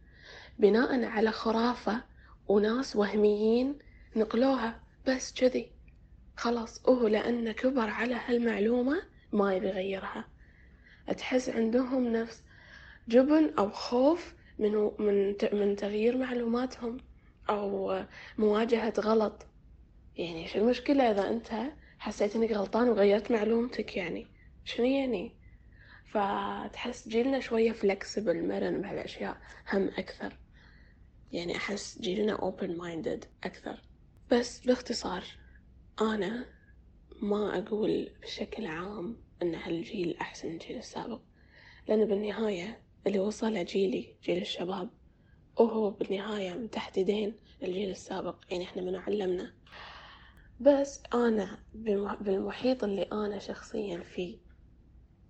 بناء 0.58 1.04
على 1.04 1.30
خرافة 1.30 2.02
وناس 2.48 2.96
وهميين 2.96 3.78
نقلوها. 4.16 4.80
بس 5.06 5.34
كذي. 5.34 5.72
خلاص 6.36 6.88
هو 6.88 7.06
لأنه 7.06 7.52
كبر 7.52 7.90
على 7.90 8.14
هالمعلومة 8.14 9.02
ما 9.32 9.54
يبي 9.54 9.66
يغيرها. 9.68 10.24
تحس 11.16 11.48
عندهم 11.48 12.08
نفس 12.08 12.42
جبن 13.08 13.54
أو 13.58 13.70
خوف 13.70 14.34
من 14.58 14.90
من 14.98 15.34
من 15.52 15.76
تغيير 15.76 16.18
معلوماتهم 16.18 16.96
أو 17.50 17.98
مواجهة 18.38 18.92
غلط. 19.00 19.46
يعني 20.16 20.48
شو 20.48 20.58
المشكلة 20.58 21.10
إذا 21.10 21.28
أنت 21.28 21.72
حسيت 21.98 22.36
إنك 22.36 22.52
غلطان 22.52 22.88
وغيرت 22.88 23.32
معلومتك؟ 23.32 23.96
يعني 23.96 24.26
شنو 24.64 24.86
يعني؟ 24.86 25.36
فتحس 26.06 27.08
جيلنا 27.08 27.40
شوية 27.40 27.72
فلكسبل 27.72 28.48
مرن 28.48 28.80
بهالأشياء 28.80 29.36
هم 29.72 29.88
أكثر. 29.98 30.45
يعني 31.32 31.56
أحس 31.56 31.98
جيلنا 32.00 32.36
open 32.36 32.68
minded 32.68 33.26
أكثر. 33.44 33.82
بس 34.32 34.66
باختصار 34.66 35.24
أنا 36.00 36.46
ما 37.22 37.58
أقول 37.58 38.10
بشكل 38.22 38.66
عام 38.66 39.16
أن 39.42 39.54
هالجيل 39.54 40.16
أحسن 40.16 40.48
من 40.48 40.54
الجيل 40.54 40.76
السابق 40.76 41.20
لأن 41.88 42.04
بالنهاية 42.04 42.82
اللي 43.06 43.18
وصله 43.18 43.62
جيلي 43.62 44.16
جيل 44.24 44.42
الشباب 44.42 44.90
وهو 45.56 45.90
بالنهاية 45.90 46.54
من 46.54 46.70
تحت 46.70 46.98
يدين 46.98 47.36
الجيل 47.62 47.90
السابق 47.90 48.36
يعني 48.50 48.64
إحنا 48.64 48.82
من 48.82 48.96
علمنا. 48.96 49.52
بس 50.60 51.02
أنا 51.14 51.58
بالمحيط 52.20 52.84
اللي 52.84 53.02
أنا 53.02 53.38
شخصيا 53.38 53.98
فيه 53.98 54.38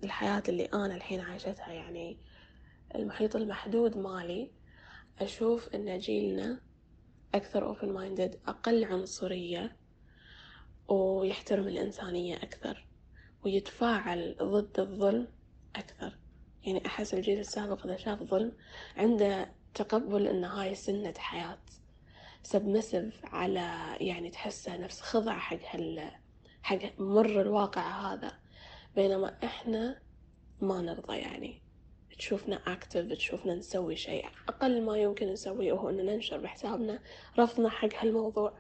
الحياة 0.05 0.43
اللي 0.49 0.65
أنا 0.65 0.97
الحين 0.97 1.21
عايشتها 1.21 1.73
يعني 1.73 2.19
المحيط 2.95 3.37
المحدود 3.37 3.97
مالي 3.97 4.51
أشوف 5.21 5.69
إن 5.75 5.99
جيلنا 5.99 6.61
أكثر 7.35 7.75
open 7.75 7.87
minded 7.87 8.37
أقل 8.49 8.85
عنصرية 8.85 9.77
ويحترم 10.89 11.69
الإنسانية 11.69 12.37
أكثر 12.37 12.87
ويتفاعل 13.45 14.37
ضد 14.43 14.81
الظلم 14.81 15.29
أكثر. 15.77 16.19
يعني 16.65 16.87
أحس 16.87 17.15
الجيل 17.15 17.39
السابق 17.39 17.87
إذا 17.87 17.97
شاف 17.97 18.23
ظلم 18.23 18.53
عنده 18.97 19.53
تقبل 19.75 20.27
إن 20.27 20.45
هاي 20.45 20.75
سنة 20.75 21.15
حياة 21.19 21.59
سبمسف 22.43 23.21
على 23.25 23.97
يعني 24.01 24.31
تحسه 24.31 24.77
نفس 24.77 25.01
خضع 25.01 25.39
حق 25.39 25.59
هال 25.71 26.11
حق 26.63 26.79
مر 26.99 27.41
الواقع 27.41 28.13
هذا. 28.13 28.33
بينما 28.97 29.37
إحنا 29.45 30.01
ما 30.61 30.81
نرضى 30.81 31.17
يعني. 31.17 31.66
تشوفنا 32.19 32.57
اكتف 32.73 33.13
تشوفنا 33.13 33.55
نسوي 33.55 33.97
شيء 33.97 34.27
أقل 34.49 34.83
ما 34.83 34.99
يمكن 34.99 35.27
نسويه 35.33 35.73
هو 35.73 35.91
ان 35.91 35.97
ننشر 36.07 36.39
بحسابنا 36.39 37.03
رفضنا 37.39 37.69
حق 37.69 37.89
هالموضوع. 37.95 38.59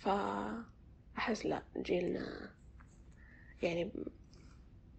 فاحس 0.00 1.46
لا 1.46 1.62
جيلنا 1.76 2.50
يعني 3.62 3.92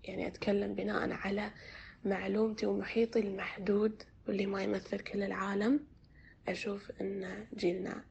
يعني 0.03 0.27
أتكلم 0.27 0.75
بناء 0.75 1.11
على 1.11 1.51
معلومتي 2.05 2.65
ومحيطي 2.65 3.19
المحدود 3.19 4.03
واللي 4.27 4.45
ما 4.45 4.63
يمثل 4.63 4.99
كل 4.99 5.23
العالم. 5.23 5.87
أشوف 6.47 6.91
أن 7.01 7.47
جيلنا 7.55 8.05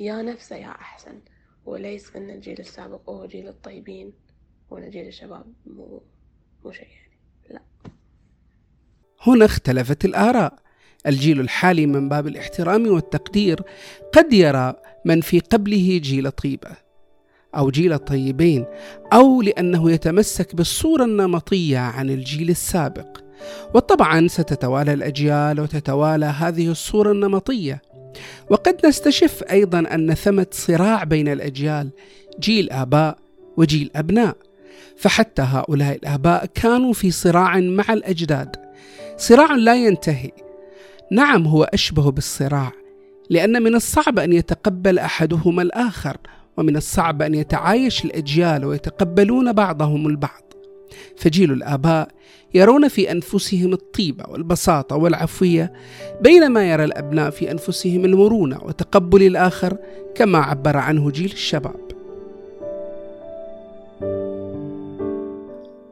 يا 0.00 0.22
نفسه 0.22 0.56
يا 0.56 0.70
أحسن 0.70 1.20
وليس 1.64 2.16
أن 2.16 2.30
الجيل 2.30 2.60
السابق 2.60 3.10
هو 3.10 3.26
جيل 3.26 3.48
الطيبين 3.48 4.12
وأنا 4.70 4.88
جيل 4.88 5.06
الشباب 5.06 5.54
مو 5.66 6.02
مو 6.64 6.72
شيء. 6.72 7.05
لا. 7.50 7.60
هنا 9.26 9.44
اختلفت 9.44 10.04
الآراء. 10.04 10.66
الجيل 11.06 11.40
الحالي 11.40 11.86
من 11.86 12.08
باب 12.08 12.26
الاحترام 12.26 12.86
والتقدير 12.86 13.62
قد 14.12 14.32
يرى 14.32 14.74
من 15.04 15.20
في 15.20 15.40
قبله 15.40 16.00
جيل 16.02 16.30
طيبة 16.30 16.70
أو 17.56 17.70
جيل 17.70 17.92
الطيبين 17.92 18.64
أو 19.12 19.42
لأنه 19.42 19.90
يتمسك 19.90 20.54
بالصورة 20.54 21.04
النمطية 21.04 21.78
عن 21.78 22.10
الجيل 22.10 22.50
السابق. 22.50 23.18
وطبعا 23.74 24.28
ستتوالى 24.28 24.92
الأجيال 24.92 25.60
وتتوالى 25.60 26.26
هذه 26.26 26.70
الصورة 26.70 27.12
النمطية. 27.12 27.82
وقد 28.50 28.86
نستشف 28.86 29.42
أيضا 29.50 29.78
أن 29.78 30.14
ثمة 30.14 30.46
صراع 30.50 31.04
بين 31.04 31.28
الأجيال 31.28 31.90
جيل 32.40 32.70
آباء 32.70 33.18
وجيل 33.56 33.90
أبناء. 33.96 34.36
فحتى 34.96 35.42
هؤلاء 35.42 35.96
الآباء 35.96 36.46
كانوا 36.54 36.92
في 36.92 37.10
صراع 37.10 37.60
مع 37.60 37.84
الأجداد. 37.90 38.56
صراع 39.16 39.52
لا 39.52 39.74
ينتهي. 39.74 40.30
نعم 41.12 41.46
هو 41.46 41.64
أشبه 41.64 42.10
بالصراع 42.10 42.72
لأن 43.30 43.62
من 43.62 43.74
الصعب 43.74 44.18
أن 44.18 44.32
يتقبل 44.32 44.98
أحدهما 44.98 45.62
الآخر 45.62 46.16
ومن 46.56 46.76
الصعب 46.76 47.22
أن 47.22 47.34
يتعايش 47.34 48.04
الأجيال 48.04 48.64
ويتقبلون 48.64 49.52
بعضهم 49.52 50.06
البعض. 50.06 50.42
فجيل 51.16 51.52
الآباء 51.52 52.08
يرون 52.54 52.88
في 52.88 53.12
أنفسهم 53.12 53.72
الطيبة 53.72 54.24
والبساطة 54.28 54.96
والعفوية 54.96 55.72
بينما 56.20 56.70
يرى 56.70 56.84
الأبناء 56.84 57.30
في 57.30 57.50
أنفسهم 57.50 58.04
المرونة 58.04 58.58
وتقبل 58.62 59.22
الآخر 59.22 59.76
كما 60.14 60.38
عبر 60.38 60.76
عنه 60.76 61.10
جيل 61.10 61.32
الشباب. 61.32 61.95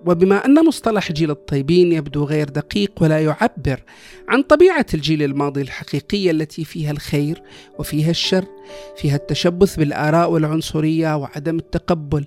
وبما 0.07 0.45
أن 0.45 0.67
مصطلح 0.67 1.13
جيل 1.13 1.31
الطيبين 1.31 1.93
يبدو 1.93 2.25
غير 2.25 2.49
دقيق 2.49 2.93
ولا 3.01 3.21
يعبر 3.21 3.83
عن 4.29 4.43
طبيعة 4.43 4.87
الجيل 4.95 5.23
الماضي 5.23 5.63
الحقيقية 5.63 6.31
التي 6.31 6.65
فيها 6.65 6.91
الخير 6.91 7.43
وفيها 7.79 8.11
الشر 8.11 8.45
فيها 8.97 9.17
التشبث 9.17 9.77
بالآراء 9.77 10.31
والعنصرية 10.31 11.17
وعدم 11.17 11.57
التقبل. 11.57 12.25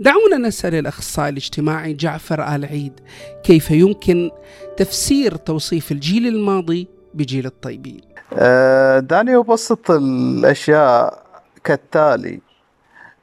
دعونا 0.00 0.36
نسأل 0.36 0.74
الأخصائي 0.74 1.28
الاجتماعي 1.28 1.92
جعفر 1.92 2.54
آل 2.54 2.64
عيد 2.64 3.00
كيف 3.44 3.70
يمكن 3.70 4.30
تفسير 4.76 5.36
توصيف 5.36 5.92
الجيل 5.92 6.26
الماضي 6.26 6.88
بجيل 7.14 7.46
الطيبين؟ 7.46 8.00
آه، 8.32 8.98
دعني 8.98 9.36
أبسط 9.36 9.90
الأشياء 9.90 11.22
كالتالي. 11.64 12.40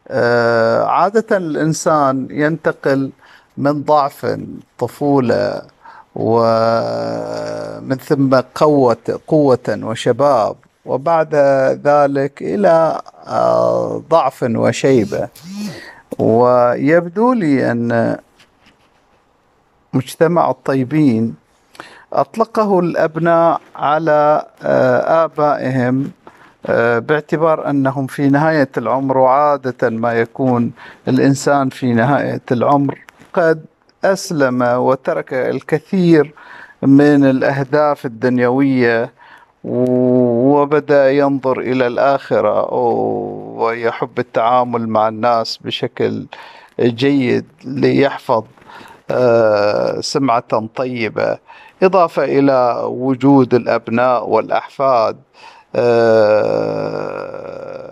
آه، 0.07 0.83
عادة 0.83 1.37
الإنسان 1.37 2.27
ينتقل 2.31 3.11
من 3.57 3.83
ضعف 3.83 4.38
طفولة 4.79 5.62
ومن 6.15 7.98
ثم 7.98 8.36
قوة 8.55 9.19
قوة 9.27 9.79
وشباب 9.83 10.55
وبعد 10.86 11.36
ذلك 11.86 12.41
إلى 12.41 13.01
آه، 13.27 14.03
ضعف 14.10 14.43
وشيبة. 14.50 15.27
ويبدو 16.19 17.33
لي 17.33 17.72
أن 17.72 18.17
مجتمع 19.93 20.50
الطيبين 20.50 21.36
أطلقه 22.13 22.79
الأبناء 22.79 23.62
على 23.75 24.45
آه، 24.63 25.24
آبائهم 25.25 26.12
آه، 26.65 26.99
باعتبار 26.99 27.69
أنهم 27.69 28.08
في 28.08 28.30
نهاية 28.30 28.69
العمر 28.77 29.17
وعادة 29.17 29.89
ما 29.89 30.13
يكون 30.13 30.71
الإنسان 31.08 31.69
في 31.69 31.93
نهاية 31.93 32.41
العمر. 32.51 32.99
قد 33.34 33.65
أسلم 34.06 34.62
وترك 34.62 35.34
الكثير 35.34 36.34
من 36.82 37.26
الأهداف 37.26 38.06
الدنيوية 38.06 39.12
وبدأ 39.63 41.12
ينظر 41.12 41.60
إلى 41.60 41.88
الآخرة 41.88 42.74
ويحب 42.74 44.19
التعامل 44.19 44.88
مع 44.89 45.08
الناس 45.08 45.60
بشكل 45.62 46.26
جيد 46.80 47.46
ليحفظ 47.65 48.43
آه، 49.12 50.02
سمعة 50.02 50.67
طيبة. 50.76 51.38
إضافة 51.84 52.24
إلى 52.24 52.82
وجود 52.84 53.54
الأبناء 53.54 54.30
والأحفاد 54.30 55.17
آه، 55.76 56.63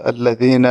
الذين 0.09 0.65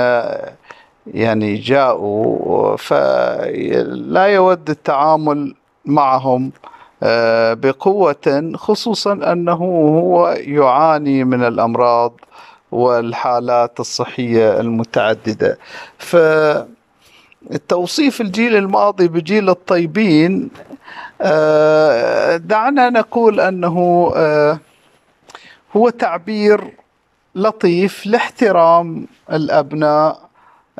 يعني 1.14 1.56
جاءوا 1.56 2.76
فلا 2.76 4.24
يود 4.24 4.70
التعامل 4.70 5.54
معهم 5.84 6.52
آه، 7.02 7.54
بقوة 7.54 8.52
خصوصا 8.54 9.12
أنه 9.12 9.52
هو 9.52 10.28
يعاني 10.28 11.24
من 11.24 11.44
الأمراض 11.44 12.12
والحالات 12.72 13.80
الصحية 13.80 14.60
المتعددة. 14.60 15.58
فتوصيف 17.48 18.20
الجيل 18.20 18.56
الماضي 18.56 19.08
بجيل 19.08 19.50
الطيبين 19.50 20.50
آه، 21.20 22.36
دعنا 22.36 22.90
نقول 22.90 23.40
أنه 23.40 24.12
آه، 24.16 24.58
هو 25.76 25.90
تعبير 25.90 26.70
لطيف 27.34 28.06
لاحترام 28.06 29.06
الأبناء 29.32 30.29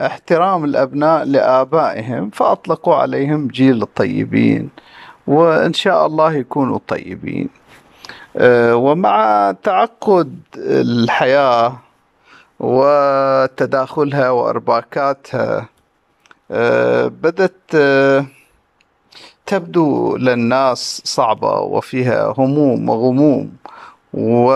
احترام 0.00 0.64
الأبناء 0.64 1.24
لآبائهم 1.24 2.30
فأطلقوا 2.30 2.94
عليهم 2.94 3.48
جيل 3.48 3.82
الطيبين 3.82 4.70
وإن 5.26 5.72
شاء 5.72 6.06
الله 6.06 6.32
يكونوا 6.32 6.78
طيبين. 6.88 7.48
آه، 8.36 8.76
ومع 8.76 9.54
تعقد 9.62 10.38
الحياة 10.56 11.76
وتداخلها 12.60 14.30
وأرباكاتها 14.30 15.68
آه، 16.50 17.06
بدت 17.06 17.74
آه، 17.74 18.26
تبدو 19.46 20.16
للناس 20.16 21.02
صعبة 21.04 21.60
وفيها 21.60 22.34
هموم 22.38 22.88
وغموم 22.88 23.52
و 24.14 24.52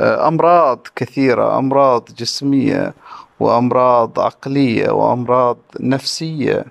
أمراض 0.00 0.86
كثيرة 0.96 1.58
أمراض 1.58 2.08
جسمية 2.18 2.94
وأمراض 3.40 4.20
عقلية 4.20 4.90
وأمراض 4.90 5.58
نفسية. 5.80 6.64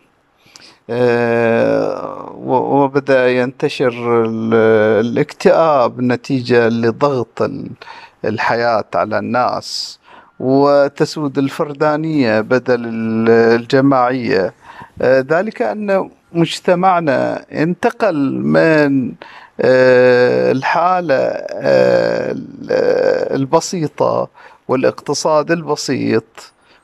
آه، 0.90 2.32
وبدأ 2.46 3.30
ينتشر 3.30 4.26
الاكتئاب 5.00 6.02
نتيجة 6.02 6.68
لضغط 6.70 7.52
الحياة 8.26 8.86
على 8.96 9.18
الناس. 9.20 10.00
وتسود 10.40 11.38
الفردانية 11.38 12.42
بدل 12.42 12.86
الجماعية. 13.30 14.54
آه، 15.02 15.26
ذلك 15.30 15.62
أن 15.62 16.10
مجتمعنا 16.34 17.46
انتقل 17.52 18.34
من 18.42 19.12
الحالة 19.60 21.16
البسيطة 23.36 24.28
والاقتصاد 24.68 25.52
البسيط 25.52 26.24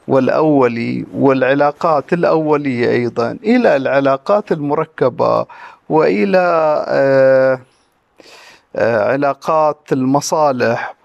والأولي 0.08 1.06
والعلاقات 1.14 2.14
الأولية 2.14 2.90
أيضا 2.92 3.32
إلى 3.32 3.76
العلاقات 3.76 4.52
المركبة 4.52 5.46
وإلى 5.90 6.86
آه، 6.88 7.60
آه، 8.76 9.12
علاقات 9.12 9.78
المصالح 9.92 10.96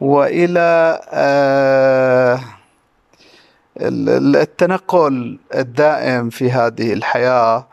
وإلى 0.00 1.00
آه، 1.12 2.40
التنقل 3.80 5.38
الدائم 5.54 6.30
في 6.30 6.50
هذه 6.50 6.92
الحياة 6.92 7.66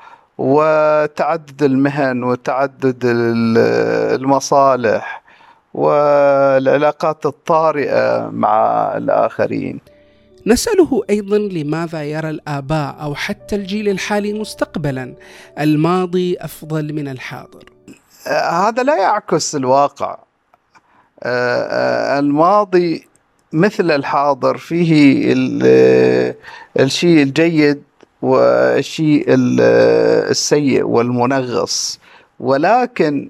وتعدد 0.43 1.63
المهن 1.63 2.23
وتعدد 2.23 3.01
المصالح 4.15 5.23
والعلاقات 5.73 7.25
الطارئة 7.25 8.29
مع 8.29 8.58
الآخرين. 8.97 9.79
نسأله 10.45 11.01
أيضا 11.10 11.38
لماذا 11.38 12.03
يرى 12.03 12.29
الآباء 12.29 12.95
أو 13.01 13.15
حتى 13.15 13.56
الجيل 13.56 13.89
الحالي 13.89 14.34
مستقبلا 14.39 15.13
الماضي 15.60 16.38
أفضل 16.39 16.93
من 16.93 17.08
الحاضر؟ 17.08 17.63
هذا 18.51 18.84
لا 18.84 18.97
يعكس 18.97 19.56
الواقع. 19.56 20.17
آه، 21.23 21.63
آه، 21.63 22.19
الماضي 22.19 23.08
مثل 23.53 23.91
الحاضر 23.91 24.58
فيه 24.58 25.34
الشيء 26.79 27.23
الجيد 27.23 27.84
والشيء 28.23 29.25
السيء 29.29 30.83
والمنغص. 30.83 31.99
ولكن 32.39 33.29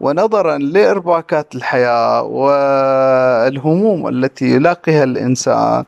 ونظرا 0.00 0.58
لإرباكات 0.58 1.54
الحياة 1.54 2.22
والهموم 2.22 4.08
التي 4.08 4.44
يلاقيها 4.44 5.04
الإنسان 5.04 5.84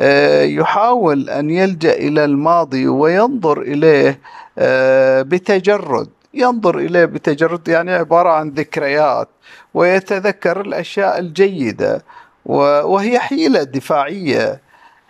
آه، 0.00 0.42
يحاول 0.42 1.30
أن 1.30 1.50
يلجأ 1.50 1.92
إلى 1.92 2.24
الماضي 2.24 2.88
وينظر 2.88 3.60
إليه 3.60 4.18
آه، 4.58 5.22
بتجرد. 5.22 6.08
ينظر 6.34 6.78
إليه 6.78 7.04
بتجرد 7.04 7.68
يعني 7.68 7.92
عبارة 7.94 8.28
عن 8.28 8.50
ذكريات 8.50 9.28
ويتذكر 9.74 10.60
الأشياء 10.60 11.18
الجيدة 11.18 12.02
وهي 12.46 13.18
حيلة 13.18 13.62
دفاعية. 13.62 14.60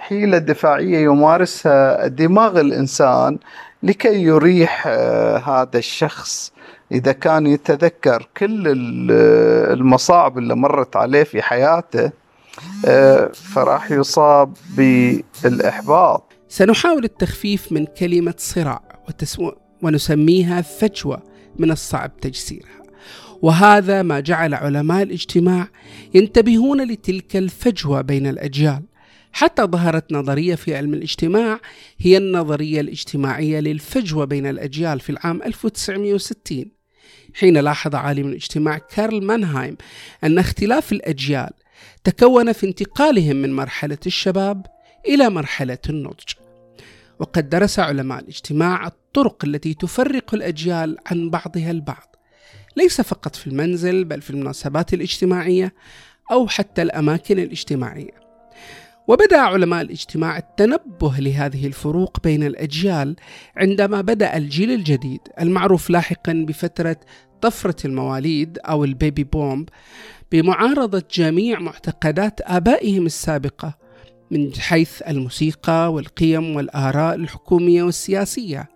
حيلة 0.08 0.38
دفاعية 0.38 0.98
يمارسها 0.98 2.06
دماغ 2.06 2.60
الإنسان 2.60 3.38
لكي 3.82 4.22
يريح 4.22 4.84
آه، 4.86 5.36
هذا 5.36 5.78
الشخص. 5.78 6.52
إذا 6.92 7.12
كان 7.12 7.46
يتذكر 7.46 8.28
كل 8.36 8.62
المصاعب 9.72 10.38
اللي 10.38 10.54
مرت 10.54 10.96
عليه 10.96 11.22
في 11.22 11.42
حياته 11.42 12.10
آه، 12.86 13.30
فراح 13.32 13.90
يصاب 13.90 14.52
بالإحباط. 14.76 16.32
سنحاول 16.48 17.04
التخفيف 17.04 17.72
من 17.72 17.86
كلمة 17.86 18.34
صراع 18.38 18.82
ونسميها 19.82 20.62
فجوة 20.62 21.22
من 21.58 21.70
الصعب 21.70 22.16
تجسيرها. 22.20 22.82
وهذا 23.42 24.02
ما 24.02 24.20
جعل 24.20 24.54
علماء 24.54 25.02
الاجتماع 25.02 25.66
ينتبهون 26.14 26.88
لتلك 26.92 27.36
الفجوة 27.36 28.00
بين 28.00 28.26
الأجيال. 28.26 28.82
حتى 29.34 29.62
ظهرت 29.62 30.12
نظرية 30.12 30.54
في 30.54 30.76
علم 30.76 30.94
الاجتماع 30.94 31.60
هي 31.98 32.16
النظرية 32.16 32.80
الاجتماعية 32.80 33.60
للفجوة 33.60 34.24
بين 34.24 34.46
الأجيال 34.46 35.00
في 35.00 35.10
العام 35.10 35.42
1960 35.42 36.64
حين 37.34 37.58
لاحظ 37.58 37.94
عالم 37.94 38.28
الاجتماع 38.28 38.78
كارل 38.78 39.24
مانهايم 39.24 39.76
أن 40.24 40.38
اختلاف 40.38 40.92
الأجيال 40.92 41.50
تكون 42.04 42.52
في 42.52 42.66
انتقالهم 42.66 43.36
من 43.36 43.52
مرحلة 43.52 43.98
الشباب 44.06 44.66
إلى 45.08 45.30
مرحلة 45.30 45.78
النضج. 45.88 46.32
وقد 47.18 47.48
درس 47.48 47.78
علماء 47.78 48.20
الاجتماع 48.20 48.86
الطرق 48.86 49.44
التي 49.44 49.74
تفرق 49.74 50.34
الأجيال 50.34 50.96
عن 51.06 51.30
بعضها 51.30 51.70
البعض. 51.70 52.16
ليس 52.76 53.00
فقط 53.00 53.36
في 53.36 53.46
المنزل 53.46 54.04
بل 54.04 54.22
في 54.22 54.30
المناسبات 54.30 54.94
الاجتماعية 54.94 55.74
أو 56.30 56.48
حتى 56.48 56.82
الأماكن 56.82 57.38
الاجتماعية. 57.38 58.23
وبدأ 59.08 59.38
علماء 59.38 59.82
الاجتماع 59.82 60.38
التنبه 60.38 61.14
لهذه 61.18 61.66
الفروق 61.66 62.22
بين 62.22 62.42
الأجيال 62.42 63.16
عندما 63.56 64.00
بدأ 64.00 64.36
الجيل 64.36 64.70
الجديد 64.70 65.20
المعروف 65.40 65.90
لاحقا 65.90 66.32
بفترة 66.48 66.96
طفرة 67.40 67.86
المواليد 67.86 68.58
أو 68.58 68.84
البيبي 68.84 69.24
بومب 69.24 69.68
بمعارضة 70.32 71.02
جميع 71.14 71.60
معتقدات 71.60 72.40
آبائهم 72.40 73.06
السابقة 73.06 73.74
من 74.30 74.54
حيث 74.54 75.02
الموسيقى 75.02 75.92
والقيم 75.92 76.56
والآراء 76.56 77.14
الحكومية 77.14 77.82
والسياسية. 77.82 78.68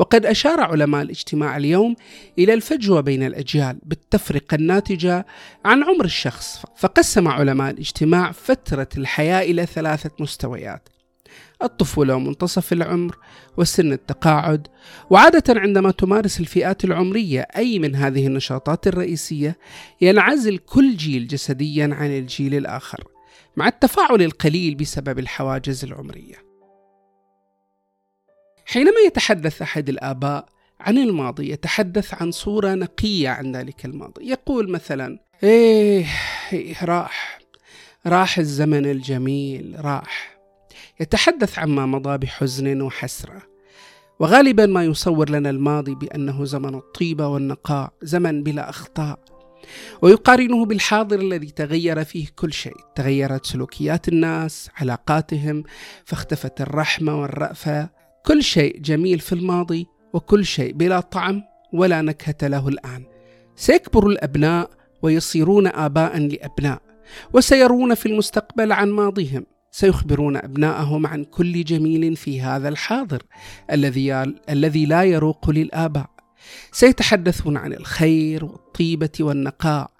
وقد 0.00 0.26
أشار 0.26 0.60
علماء 0.60 1.02
الاجتماع 1.02 1.56
اليوم 1.56 1.96
إلى 2.38 2.54
الفجوة 2.54 3.00
بين 3.00 3.22
الأجيال 3.22 3.78
بالتفرقة 3.82 4.54
الناتجة 4.54 5.26
عن 5.64 5.84
عمر 5.84 6.04
الشخص 6.04 6.62
فقسم 6.76 7.28
علماء 7.28 7.70
الاجتماع 7.70 8.32
فترة 8.32 8.88
الحياة 8.96 9.42
إلى 9.42 9.66
ثلاثة 9.66 10.10
مستويات 10.20 10.88
الطفولة 11.62 12.14
ومنتصف 12.14 12.72
العمر 12.72 13.18
وسن 13.56 13.92
التقاعد. 13.92 14.66
وعادة 15.10 15.60
عندما 15.60 15.90
تمارس 15.90 16.40
الفئات 16.40 16.84
العمرية 16.84 17.40
أي 17.56 17.78
من 17.78 17.96
هذه 17.96 18.26
النشاطات 18.26 18.86
الرئيسية 18.86 19.58
ينعزل 20.00 20.58
كل 20.58 20.96
جيل 20.96 21.26
جسديا 21.26 21.90
عن 21.92 22.10
الجيل 22.10 22.54
الآخر 22.54 23.04
مع 23.56 23.68
التفاعل 23.68 24.22
القليل 24.22 24.74
بسبب 24.74 25.18
الحواجز 25.18 25.84
العمرية. 25.84 26.49
حينما 28.70 29.00
يتحدث 29.06 29.62
أحد 29.62 29.88
الآباء 29.88 30.46
عن 30.80 30.98
الماضي 30.98 31.50
يتحدث 31.50 32.22
عن 32.22 32.30
صورة 32.30 32.74
نقية 32.74 33.28
عن 33.28 33.56
ذلك 33.56 33.84
الماضي. 33.84 34.28
يقول 34.28 34.70
مثلا 34.70 35.18
إيه, 35.42 36.06
إيه 36.52 36.84
راح 36.84 37.38
راح 38.06 38.38
الزمن 38.38 38.86
الجميل 38.86 39.76
راح. 39.78 40.38
يتحدث 41.00 41.58
عما 41.58 41.86
مضى 41.86 42.18
بحزن 42.18 42.82
وحسرة. 42.82 43.42
وغالبا 44.20 44.66
ما 44.66 44.84
يصور 44.84 45.30
لنا 45.30 45.50
الماضي 45.50 45.94
بأنه 45.94 46.44
زمن 46.44 46.74
الطيبة 46.74 47.26
والنقاء 47.26 47.92
زمن 48.02 48.42
بلا 48.42 48.70
أخطاء. 48.70 49.18
ويقارنه 50.02 50.64
بالحاضر 50.64 51.20
الذي 51.20 51.50
تغير 51.50 52.04
فيه 52.04 52.26
كل 52.36 52.52
شيء. 52.52 52.76
تغيرت 52.94 53.46
سلوكيات 53.46 54.08
الناس 54.08 54.70
علاقاتهم 54.76 55.64
فاختفت 56.04 56.60
الرحمة 56.60 57.20
والرأفة. 57.20 57.99
كل 58.26 58.42
شيء 58.42 58.80
جميل 58.80 59.18
في 59.18 59.32
الماضي 59.32 59.86
وكل 60.12 60.44
شيء 60.44 60.72
بلا 60.72 61.00
طعم 61.00 61.42
ولا 61.72 62.02
نكهة 62.02 62.48
له 62.48 62.68
الآن. 62.68 63.04
سيكبر 63.56 64.06
الأبناء 64.06 64.70
ويصيرون 65.02 65.66
آباء 65.66 66.18
لأبناء 66.18 66.82
وسيرون 67.32 67.94
في 67.94 68.06
المستقبل 68.06 68.72
عن 68.72 68.90
ماضيهم. 68.90 69.46
سيخبرون 69.70 70.36
أبناءهم 70.36 71.06
عن 71.06 71.24
كل 71.24 71.64
جميل 71.64 72.16
في 72.16 72.40
هذا 72.40 72.68
الحاضر 72.68 73.22
الذي 73.72 74.34
الذي 74.50 74.86
لا 74.86 75.04
يروق 75.04 75.50
للآباء. 75.50 76.10
سيتحدثون 76.72 77.56
عن 77.56 77.72
الخير 77.72 78.44
والطيبة 78.44 79.10
والنقاء 79.20 79.90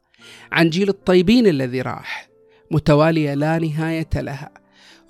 عن 0.53 0.71
جيل 0.71 0.89
الطيبين 0.89 1.47
الذي 1.47 1.83
راح 1.83 2.29
متوالية 2.71 3.35
لا 3.35 3.59
نهاية 3.59 4.09
لها. 4.15 4.51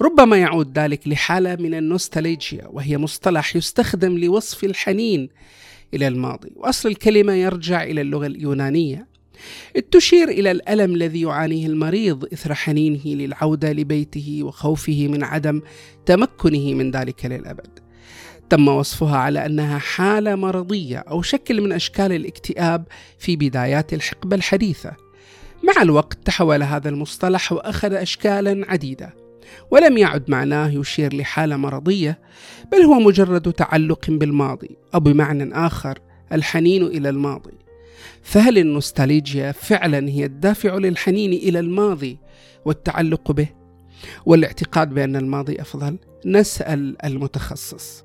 ربما 0.02 0.36
يعود 0.36 0.78
ذلك 0.78 1.08
لحالة 1.08 1.56
من 1.56 1.74
النوستالجيا 1.74 2.68
وهي 2.68 2.98
مصطلح 2.98 3.56
يستخدم 3.56 4.18
لوصف 4.18 4.64
الحنين 4.64 5.28
إلى 5.94 6.08
الماضي. 6.08 6.50
وأصل 6.56 6.88
الكلمة 6.88 7.32
يرجع 7.32 7.82
إلى 7.82 8.00
اللغة 8.00 8.26
اليونانية. 8.26 9.06
تشير 9.90 10.28
إلى 10.28 10.50
الألم 10.50 10.94
الذي 10.94 11.20
يعانيه 11.20 11.66
المريض 11.66 12.24
إثر 12.32 12.54
حنينه 12.54 13.06
للعودة 13.06 13.72
لبيته 13.72 14.40
وخوفه 14.42 15.08
من 15.08 15.24
عدم 15.24 15.62
تمكنه 16.06 16.74
من 16.74 16.90
ذلك 16.90 17.26
للأبد. 17.26 17.78
تم 18.50 18.68
وصفها 18.68 19.16
على 19.16 19.46
أنها 19.46 19.78
حالة 19.78 20.34
مرضية 20.34 20.98
أو 20.98 21.22
شكل 21.22 21.60
من 21.60 21.72
أشكال 21.72 22.12
الاكتئاب 22.12 22.84
في 23.18 23.36
بدايات 23.36 23.92
الحقبة 23.92 24.36
الحديثة. 24.36 24.92
مع 25.62 25.82
الوقت 25.82 26.18
تحول 26.24 26.62
هذا 26.62 26.88
المصطلح 26.88 27.52
وأخذ 27.52 27.92
أشكالا 27.92 28.70
عديدة. 28.70 29.19
ولم 29.70 29.98
يعد 29.98 30.30
معناه 30.30 30.68
يشير 30.68 31.14
لحالة 31.14 31.56
مرضية 31.56 32.18
بل 32.72 32.78
هو 32.78 32.94
مجرد 32.94 33.52
تعلق 33.52 34.10
بالماضي 34.10 34.76
أو 34.94 35.00
بمعنى 35.00 35.54
آخر 35.54 35.98
الحنين 36.32 36.82
إلى 36.82 37.08
الماضي. 37.08 37.54
فهل 38.22 38.58
النوستالجيا 38.58 39.52
فعلا 39.52 40.08
هي 40.08 40.24
الدافع 40.24 40.74
للحنين 40.74 41.32
إلى 41.32 41.60
الماضي 41.60 42.18
والتعلق 42.64 43.32
به؟ 43.32 43.48
والاعتقاد 44.26 44.94
بأن 44.94 45.16
الماضي 45.16 45.60
أفضل؟ 45.60 45.98
نسأل 46.26 46.96
المتخصص. 47.04 48.04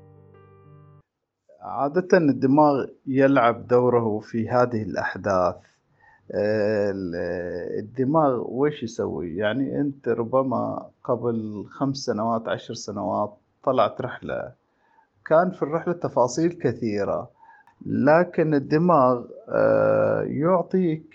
عادة 1.62 2.18
الدماغ 2.18 2.84
يلعب 3.06 3.66
دوره 3.66 4.20
في 4.20 4.48
هذه 4.48 4.82
الأحداث. 4.82 5.54
الدماغ 7.78 8.44
وش 8.48 8.82
يسوي؟ 8.82 9.36
يعني 9.36 9.80
أنت 9.80 10.08
ربما 10.08 10.86
قبل 11.04 11.66
خمس 11.70 11.96
سنوات 11.96 12.48
عشر 12.48 12.74
سنوات 12.74 13.36
طلعت 13.64 14.00
رحلة. 14.00 14.52
كان 15.26 15.50
في 15.50 15.62
الرحلة 15.62 15.92
تفاصيل 15.94 16.52
كثيرة 16.52 17.28
لكن 17.86 18.54
الدماغ 18.54 19.24
آه، 19.48 20.22
يعطيك 20.22 21.14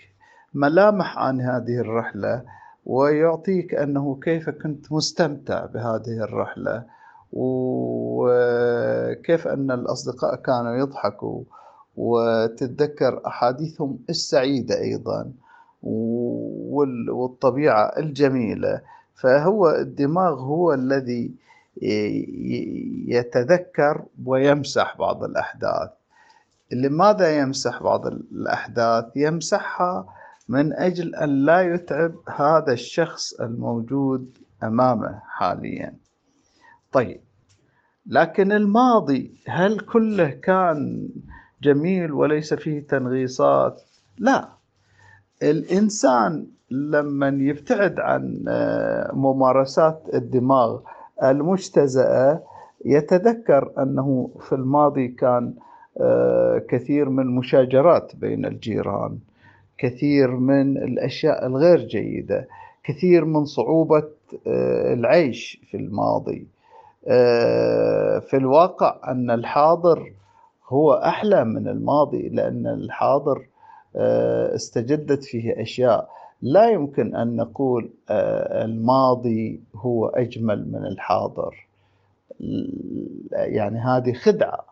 ملامح 0.54 1.18
عن 1.18 1.40
هذه 1.40 1.78
الرحلة 1.78 2.42
ويعطيك 2.86 3.74
أنه 3.74 4.18
كيف 4.22 4.50
كنت 4.50 4.92
مستمتع 4.92 5.66
بهذه 5.66 6.24
الرحلة 6.24 6.84
وكيف 8.12 9.48
أن 9.48 9.70
الأصدقاء 9.70 10.36
كانوا 10.36 10.76
يضحكوا 10.76 11.42
وتتذكر 11.96 13.26
أحاديثهم 13.26 13.98
السعيدة 14.10 14.80
أيضا 14.80 15.32
والطبيعة 17.12 17.84
الجميلة. 17.98 18.80
فهو 19.14 19.70
الدماغ 19.70 20.40
هو 20.40 20.72
الذي 20.74 21.30
يتذكر 23.06 24.04
ويمسح 24.26 24.96
بعض 24.98 25.24
الأحداث. 25.24 25.90
لماذا 26.72 27.38
يمسح 27.38 27.82
بعض 27.82 28.06
الأحداث؟ 28.06 29.04
يمسحها 29.16 30.06
من 30.48 30.72
أجل 30.72 31.14
أن 31.14 31.44
لا 31.44 31.74
يتعب 31.74 32.14
هذا 32.36 32.72
الشخص 32.72 33.34
الموجود 33.40 34.38
أمامه 34.62 35.20
حاليا. 35.26 35.94
طيب 36.92 37.20
لكن 38.06 38.52
الماضي 38.52 39.34
هل 39.48 39.80
كله 39.80 40.30
كان 40.30 41.08
جميل 41.62 42.12
وليس 42.12 42.54
فيه 42.54 42.80
تنغيصات. 42.80 43.82
لا 44.18 44.48
الإنسان 45.42 46.46
لما 46.70 47.28
يبتعد 47.28 48.00
عن 48.00 48.44
آه، 48.48 49.10
ممارسات 49.14 50.02
الدماغ 50.14 50.80
المجتزأة 51.22 52.42
يتذكر 52.84 53.70
أنه 53.78 54.30
في 54.40 54.54
الماضي 54.54 55.08
كان 55.08 55.54
آه، 56.00 56.62
كثير 56.68 57.08
من 57.08 57.26
مشاجرات 57.26 58.16
بين 58.16 58.46
الجيران 58.46 59.18
كثير 59.78 60.30
من 60.36 60.76
الأشياء 60.76 61.46
الغير 61.46 61.78
جيدة 61.78 62.48
كثير 62.84 63.24
من 63.24 63.44
صعوبة 63.44 64.04
آه، 64.46 64.92
العيش 64.94 65.60
في 65.70 65.76
الماضي. 65.76 66.46
في 68.20 68.34
الواقع 68.34 68.96
أن 69.08 69.30
الحاضر 69.30 70.12
هو 70.68 70.92
أحلى 70.92 71.44
من 71.44 71.68
الماضي 71.68 72.28
لأن 72.28 72.66
الحاضر 72.66 73.46
استجدت 74.54 75.24
فيه 75.24 75.62
أشياء. 75.62 76.08
لا 76.42 76.70
يمكن 76.70 77.16
أن 77.16 77.36
نقول 77.36 77.90
الماضي 78.10 79.60
هو 79.76 80.06
أجمل 80.06 80.72
من 80.72 80.86
الحاضر. 80.86 81.66
يعني 83.32 83.78
هذه 83.78 84.12
خدعة. 84.12 84.64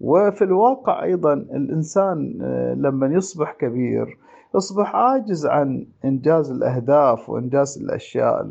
وفي 0.00 0.44
الواقع 0.44 1.02
أيضا 1.04 1.32
الإنسان 1.32 2.32
لما 2.76 3.06
يصبح 3.06 3.52
كبير 3.52 4.18
يصبح 4.54 4.96
عاجز 4.96 5.46
عن 5.46 5.86
إنجاز 6.04 6.50
الأهداف 6.50 7.30
وإنجاز 7.30 7.78
الأشياء 7.82 8.46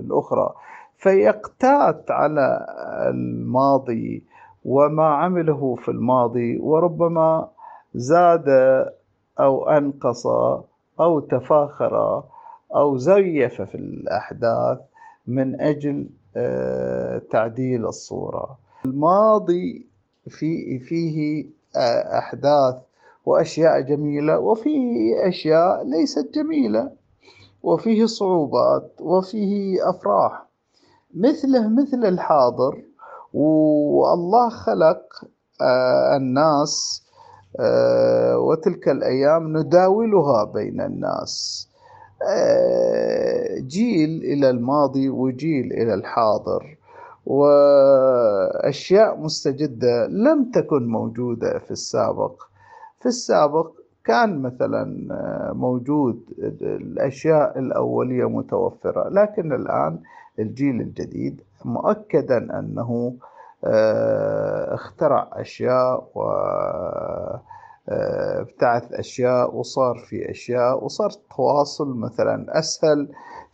الأخرى. 0.00 0.54
فيقتات 0.96 2.10
على 2.10 2.66
الماضي 3.10 4.22
وما 4.64 5.06
عمله 5.06 5.74
في 5.74 5.90
الماضي 5.90 6.58
وربما 6.58 7.48
زاد 7.94 8.48
أو 9.40 9.68
أنقص 9.68 10.26
أو 11.00 11.20
تفاخر 11.20 12.22
أو 12.74 12.96
زيف 12.96 13.62
في 13.62 13.74
الأحداث 13.74 14.78
من 15.26 15.60
أجل 15.60 16.06
آه، 16.36 17.22
تعديل 17.30 17.86
الصورة. 17.86 18.58
الماضي 18.84 19.86
في 20.28 20.78
فيه 20.78 21.46
آه، 21.76 22.18
أحداث 22.18 22.74
وأشياء 23.26 23.80
جميلة 23.80 24.38
وفيه 24.38 25.28
أشياء 25.28 25.84
ليست 25.84 26.30
جميلة 26.34 26.90
وفيه 27.62 28.04
صعوبات 28.06 28.92
وفيه 29.00 29.90
أفراح. 29.90 30.46
مثله 31.14 31.68
مثل 31.68 32.04
الحاضر 32.04 32.82
والله 33.34 34.48
خلق 34.48 35.02
آه، 35.60 36.16
الناس 36.16 37.02
آه، 37.60 38.38
وتلك 38.38 38.88
الأيام 38.88 39.56
نداولها 39.56 40.44
بين 40.44 40.80
الناس. 40.80 41.68
آه، 42.28 43.58
جيل 43.58 44.10
إلى 44.24 44.50
الماضي 44.50 45.08
وجيل 45.08 45.72
إلى 45.72 45.94
الحاضر 45.94 46.76
وأشياء 47.26 49.18
مستجدة 49.20 50.06
لم 50.06 50.50
تكن 50.50 50.86
موجودة 50.86 51.58
في 51.58 51.70
السابق. 51.70 52.42
في 53.00 53.06
السابق 53.06 53.70
كان 54.04 54.42
مثلا 54.42 54.84
موجود 55.52 56.20
الأشياء 56.62 57.58
الأولية 57.58 58.28
متوفرة 58.28 59.08
لكن 59.08 59.52
الآن 59.52 59.98
الجيل 60.38 60.80
الجديد 60.80 61.40
مؤكدا 61.64 62.58
أنه 62.58 63.14
آه، 63.64 64.74
اخترع 64.74 65.30
أشياء 65.32 66.08
و 66.14 66.22
آه، 67.88 68.40
ابتعث 68.40 68.92
أشياء 68.92 69.56
وصار 69.56 69.94
في 70.08 70.30
أشياء 70.30 70.84
وصار 70.84 71.10
التواصل 71.10 71.96
مثلا 71.96 72.58
أسهل. 72.58 73.08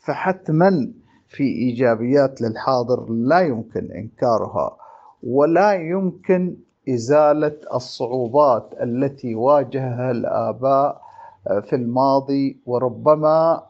فحتما 0.06 0.92
في 1.28 1.42
إيجابيات 1.44 2.40
للحاضر 2.40 3.06
لا 3.10 3.40
يمكن 3.40 3.92
إنكارها 3.92 4.76
ولا 5.22 5.72
يمكن 5.72 6.56
إزالة 6.88 7.56
الصعوبات 7.74 8.70
التي 8.82 9.34
واجهها 9.34 10.10
الآباء 10.10 11.00
آه، 11.46 11.60
في 11.60 11.76
الماضي 11.76 12.60
وربما 12.66 13.62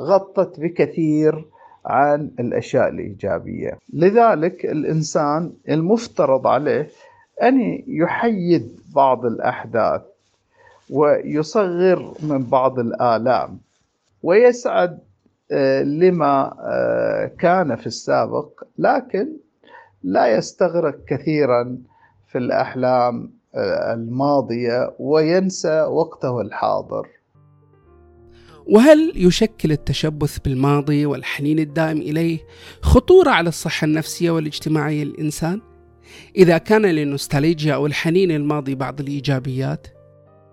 غطت 0.00 0.60
بكثير 0.60 1.48
عن 1.86 2.30
الأشياء 2.40 2.88
الإيجابية. 2.88 3.78
لذلك 3.92 4.64
الإنسان 4.64 5.52
المفترض 5.68 6.46
عليه 6.46 6.88
أن 7.42 7.82
يحيد 7.86 8.80
بعض 8.94 9.24
الأحداث 9.26 10.02
ويصغر 10.90 12.14
من 12.22 12.42
بعض 12.42 12.78
الآلام 12.78 13.58
ويسعد 14.22 14.98
آه، 15.52 15.82
لما 15.82 16.54
آه، 16.60 17.30
كان 17.38 17.76
في 17.76 17.86
السابق 17.86 18.62
لكن 18.78 19.28
لا 20.02 20.36
يستغرق 20.36 21.04
كثيرا 21.08 21.78
في 22.28 22.38
الأحلام 22.38 23.30
آه، 23.54 23.94
الماضية 23.94 24.92
وينسى 24.98 25.82
وقته 25.82 26.40
الحاضر. 26.40 27.08
وهل 28.66 29.12
يشكل 29.16 29.72
التشبث 29.72 30.38
بالماضي 30.38 31.06
والحنين 31.06 31.58
الدائم 31.58 31.98
إليه 31.98 32.38
خطورة 32.82 33.30
على 33.30 33.48
الصحة 33.48 33.84
النفسية 33.84 34.30
والاجتماعية 34.30 35.04
للإنسان؟ 35.04 35.60
إذا 36.36 36.58
كان 36.58 36.82
للنوستالجيا 36.82 37.74
أو 37.74 37.86
الحنين 37.86 38.30
الماضي 38.30 38.74
بعض 38.74 39.00
الإيجابيات؟ 39.00 39.86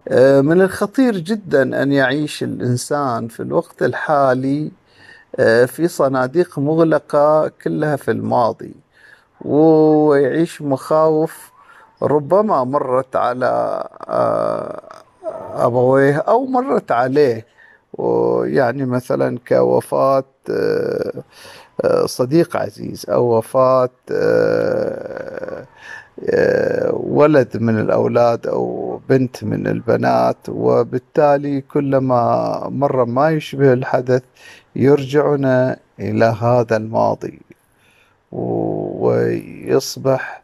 آه، 0.08 0.42
من 0.42 0.62
الخطير 0.62 1.18
جدا 1.18 1.84
أن 1.84 1.92
يعيش 1.92 2.44
الإنسان 2.44 3.28
في 3.28 3.40
الوقت 3.40 3.84
الحالي 3.84 4.72
آه، 5.36 5.66
في 5.66 5.88
صناديق 5.88 6.60
مغلقة 6.60 7.52
كلها 7.64 7.96
في 7.96 8.12
الماضي 8.12 8.74
ويعيش 9.42 10.62
مخاوف 10.62 11.52
ربما 12.02 12.64
مرت 12.64 13.16
على 13.16 13.84
آه، 14.08 14.82
أبويه 15.54 16.18
أو 16.18 16.46
مرت 16.46 16.92
عليه 16.92 17.46
ويعني 17.94 18.86
مثلا 18.86 19.40
كوفاة 19.48 20.24
آه، 20.50 21.24
آه، 21.84 22.06
صديق 22.06 22.58
عزيز 22.58 23.06
أو 23.10 23.38
وفاة 23.38 23.90
آه، 24.12 25.66
ولد 26.94 27.58
من 27.58 27.80
الأولاد 27.80 28.48
أو 28.48 29.00
بنت 29.10 29.44
من 29.44 29.68
البنات 29.68 30.38
وبالتالي 30.50 31.62
كلما 31.62 32.68
مر 32.72 33.06
ما 33.06 33.30
يشبه 33.30 33.74
الحدث 33.74 34.24
يرجعنا 34.76 35.78
إلى 36.00 36.26
هذا 36.26 36.78
الماضي 36.78 37.40
ويصبح 39.02 40.44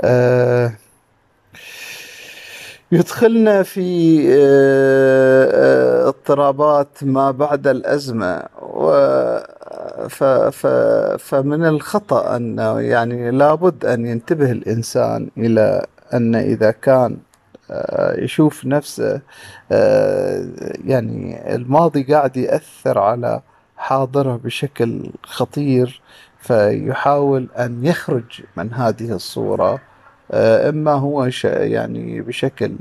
آه 0.00 0.72
يدخلنا 2.92 3.62
في 3.62 4.20
آه، 4.28 5.44
آه، 6.04 6.08
اضطرابات 6.08 7.04
ما 7.04 7.30
بعد 7.30 7.66
الأزمة. 7.66 8.42
فمن 11.18 11.66
الخطأ 11.66 12.36
أنه 12.36 12.80
يعني 12.80 13.30
لابد 13.30 13.84
أن 13.84 14.06
ينتبه 14.06 14.50
الإنسان 14.50 15.30
إلى 15.38 15.86
أن 16.14 16.34
إذا 16.34 16.70
كان 16.70 17.16
آه، 17.70 18.20
يشوف 18.20 18.64
نفسه 18.64 19.20
يعني 20.84 21.54
الماضي 21.54 22.02
قاعد 22.02 22.36
يأثر 22.36 22.98
على 22.98 23.40
حاضره 23.76 24.40
بشكل 24.44 25.10
خطير 25.22 26.00
فيحاول 26.40 27.48
أن 27.58 27.84
يخرج 27.86 28.42
من 28.56 28.72
هذه 28.72 29.12
الصورة. 29.12 29.91
إما 30.34 30.92
هو 30.92 31.30
يعني 31.44 32.20
بشكل 32.20 32.72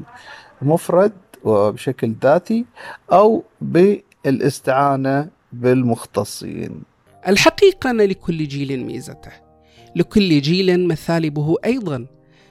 مفرد 0.62 1.12
وبشكل 1.44 2.14
ذاتي 2.24 2.66
أو 3.12 3.44
بالاستعانة 3.62 5.30
بالمختصين. 5.54 6.84
الحقيقة 7.28 7.90
أن 7.90 8.02
لكل 8.02 8.48
جيل 8.48 8.86
ميزته. 8.86 9.32
لكل 9.96 10.42
جيل 10.42 10.88
مثالبه 10.88 11.56
أيضا. 11.66 12.06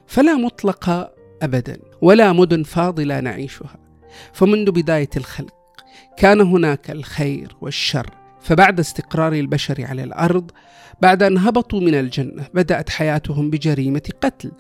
فلا 0.07 0.35
مطلق 0.35 1.11
أبدا 1.43 1.79
ولا 2.03 2.33
مدن 2.33 2.63
فاضلة 2.63 3.21
نعيشها. 3.21 3.77
فمنذ 4.33 4.71
بداية 4.71 5.11
الخلق 5.17 5.55
كان 6.17 6.41
هناك 6.41 6.91
الخير 6.91 7.57
والشر. 7.61 8.20
فبعد 8.43 8.81
استقرار 8.81 9.33
البشر 9.33 9.85
على 9.87 10.05
الأرض 10.05 10.51
بعد 11.03 11.23
أن 11.23 11.39
هبطوا 11.39 11.81
من 11.81 11.95
الجنة 11.95 12.47
بدأت 12.55 12.91
حياتهم 12.91 13.51
بجريمة 13.51 14.11
قتل. 14.23 14.53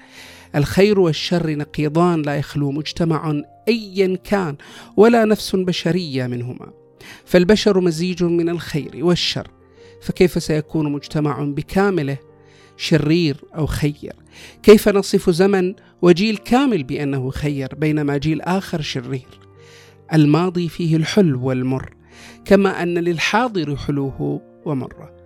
الخير 0.57 1.01
والشر 1.01 1.51
نقيضان 1.57 2.23
لا 2.23 2.37
يخلو 2.37 2.71
مجتمع 2.71 3.43
ايا 3.69 4.19
كان 4.25 4.57
ولا 4.97 5.25
نفس 5.25 5.57
بشرية 5.57 6.27
منهما. 6.27 6.73
فالبشر 7.25 7.81
مزيج 7.81 8.25
من 8.25 8.49
الخير 8.49 8.90
والشر. 8.95 9.49
فكيف 10.03 10.43
سيكون 10.43 10.93
مجتمع 10.93 11.45
بكامله 11.45 12.16
شرير 12.77 13.37
أو 13.57 13.66
خير؟ 13.66 14.12
كيف 14.62 14.88
نصف 14.88 15.31
زمن 15.31 15.75
وجيل 16.03 16.37
كامل 16.37 16.83
بأنه 16.83 17.31
خير 17.31 17.75
بينما 17.75 18.16
جيل 18.16 18.40
آخر 18.40 18.81
شرير؟ 18.81 19.40
الماضي 20.12 20.69
فيه 20.69 20.97
الحلو 20.97 21.47
والمر. 21.47 22.00
كما 22.45 22.83
أن 22.83 22.99
للحاضر 22.99 23.77
حلوة 23.77 24.41
ومره. 24.65 25.21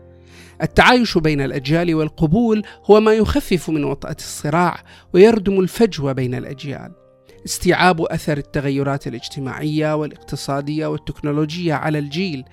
التعايش 0.62 1.18
بين 1.18 1.40
الأجيال 1.40 1.94
والقبول 1.94 2.62
هو 2.84 3.00
ما 3.00 3.12
يخفف 3.12 3.70
من 3.70 3.84
وطأة 3.84 4.16
الصراع 4.18 4.84
ويردم 5.12 5.60
الفجوة 5.60 6.12
بين 6.12 6.34
الأجيال. 6.34 7.03
استيعاب 7.46 8.00
أثر 8.00 8.38
التغيرات 8.38 9.06
الاجتماعية 9.06 9.96
والاقتصادية 9.96 10.86
والتكنولوجية 10.86 11.74
على 11.74 11.98
الجيل 11.98 12.44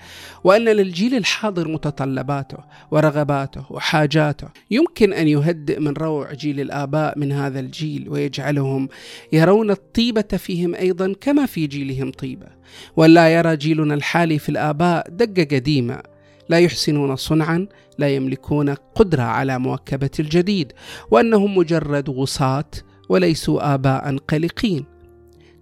وأن 0.43 0.65
للجيل 0.65 1.15
الحاضر 1.15 1.67
متطلباته 1.67 2.57
ورغباته 2.91 3.65
وحاجاته. 3.69 4.47
يمكن 4.71 5.13
أن 5.13 5.27
يهدئ 5.27 5.79
من 5.79 5.93
روع 5.93 6.33
جيل 6.33 6.59
الآباء 6.59 7.19
من 7.19 7.31
هذا 7.31 7.59
الجيل 7.59 8.09
ويجعلهم 8.09 8.89
يرون 9.33 9.71
الطيبة 9.71 10.21
فيهم 10.21 10.75
أيضا 10.75 11.13
كما 11.21 11.45
في 11.45 11.67
جيلهم 11.67 12.11
طيبة. 12.11 12.47
ولا 12.95 13.29
يرى 13.29 13.57
جيلنا 13.57 13.93
الحالي 13.93 14.39
في 14.39 14.49
الآباء 14.49 15.09
دقة 15.09 15.55
قديمة. 15.55 16.01
لا 16.49 16.59
يحسنون 16.59 17.15
صنعا 17.15 17.67
لا 17.97 18.09
يملكون 18.15 18.69
قدرة 18.69 19.23
على 19.23 19.59
مواكبة 19.59 20.09
الجديد 20.19 20.73
وأنهم 21.11 21.57
مجرد 21.57 22.09
غصاه 22.09 22.65
وليسوا 23.11 23.73
آباء 23.73 24.17
قلقين. 24.17 24.85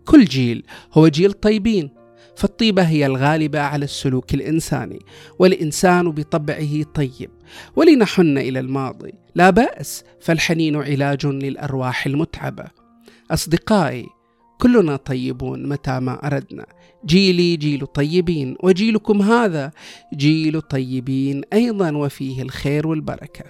كل 0.05 0.25
جيل 0.25 0.63
هو 0.93 1.07
جيل 1.07 1.33
طيبين 1.33 1.89
فالطيبة 2.35 2.83
هي 2.83 3.05
الغالبة 3.05 3.59
على 3.59 3.85
السلوك 3.85 4.33
الإنساني 4.33 4.99
والإنسان 5.39 6.11
بطبعه 6.11 6.83
طيب 6.83 7.29
ولنحن 7.75 8.37
إلى 8.37 8.59
الماضي. 8.59 9.13
لا 9.35 9.49
بأس 9.49 10.03
فالحنين 10.19 10.75
علاج 10.75 11.25
للأرواح 11.25 12.05
المتعبة. 12.05 12.65
أصدقائي 13.31 14.07
كلنا 14.61 14.95
طيبون 14.95 15.69
متى 15.69 15.99
ما 15.99 16.27
أردنا. 16.27 16.65
جيلي 17.05 17.55
جيل 17.55 17.85
طيبين 17.85 18.55
وجيلكم 18.63 19.21
هذا 19.21 19.71
جيل 20.13 20.61
طيبين 20.61 21.41
أيضا 21.53 21.97
وفيه 21.97 22.41
الخير 22.41 22.87
والبركة. 22.87 23.45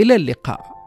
إلى 0.00 0.14
اللقاء. 0.16 0.79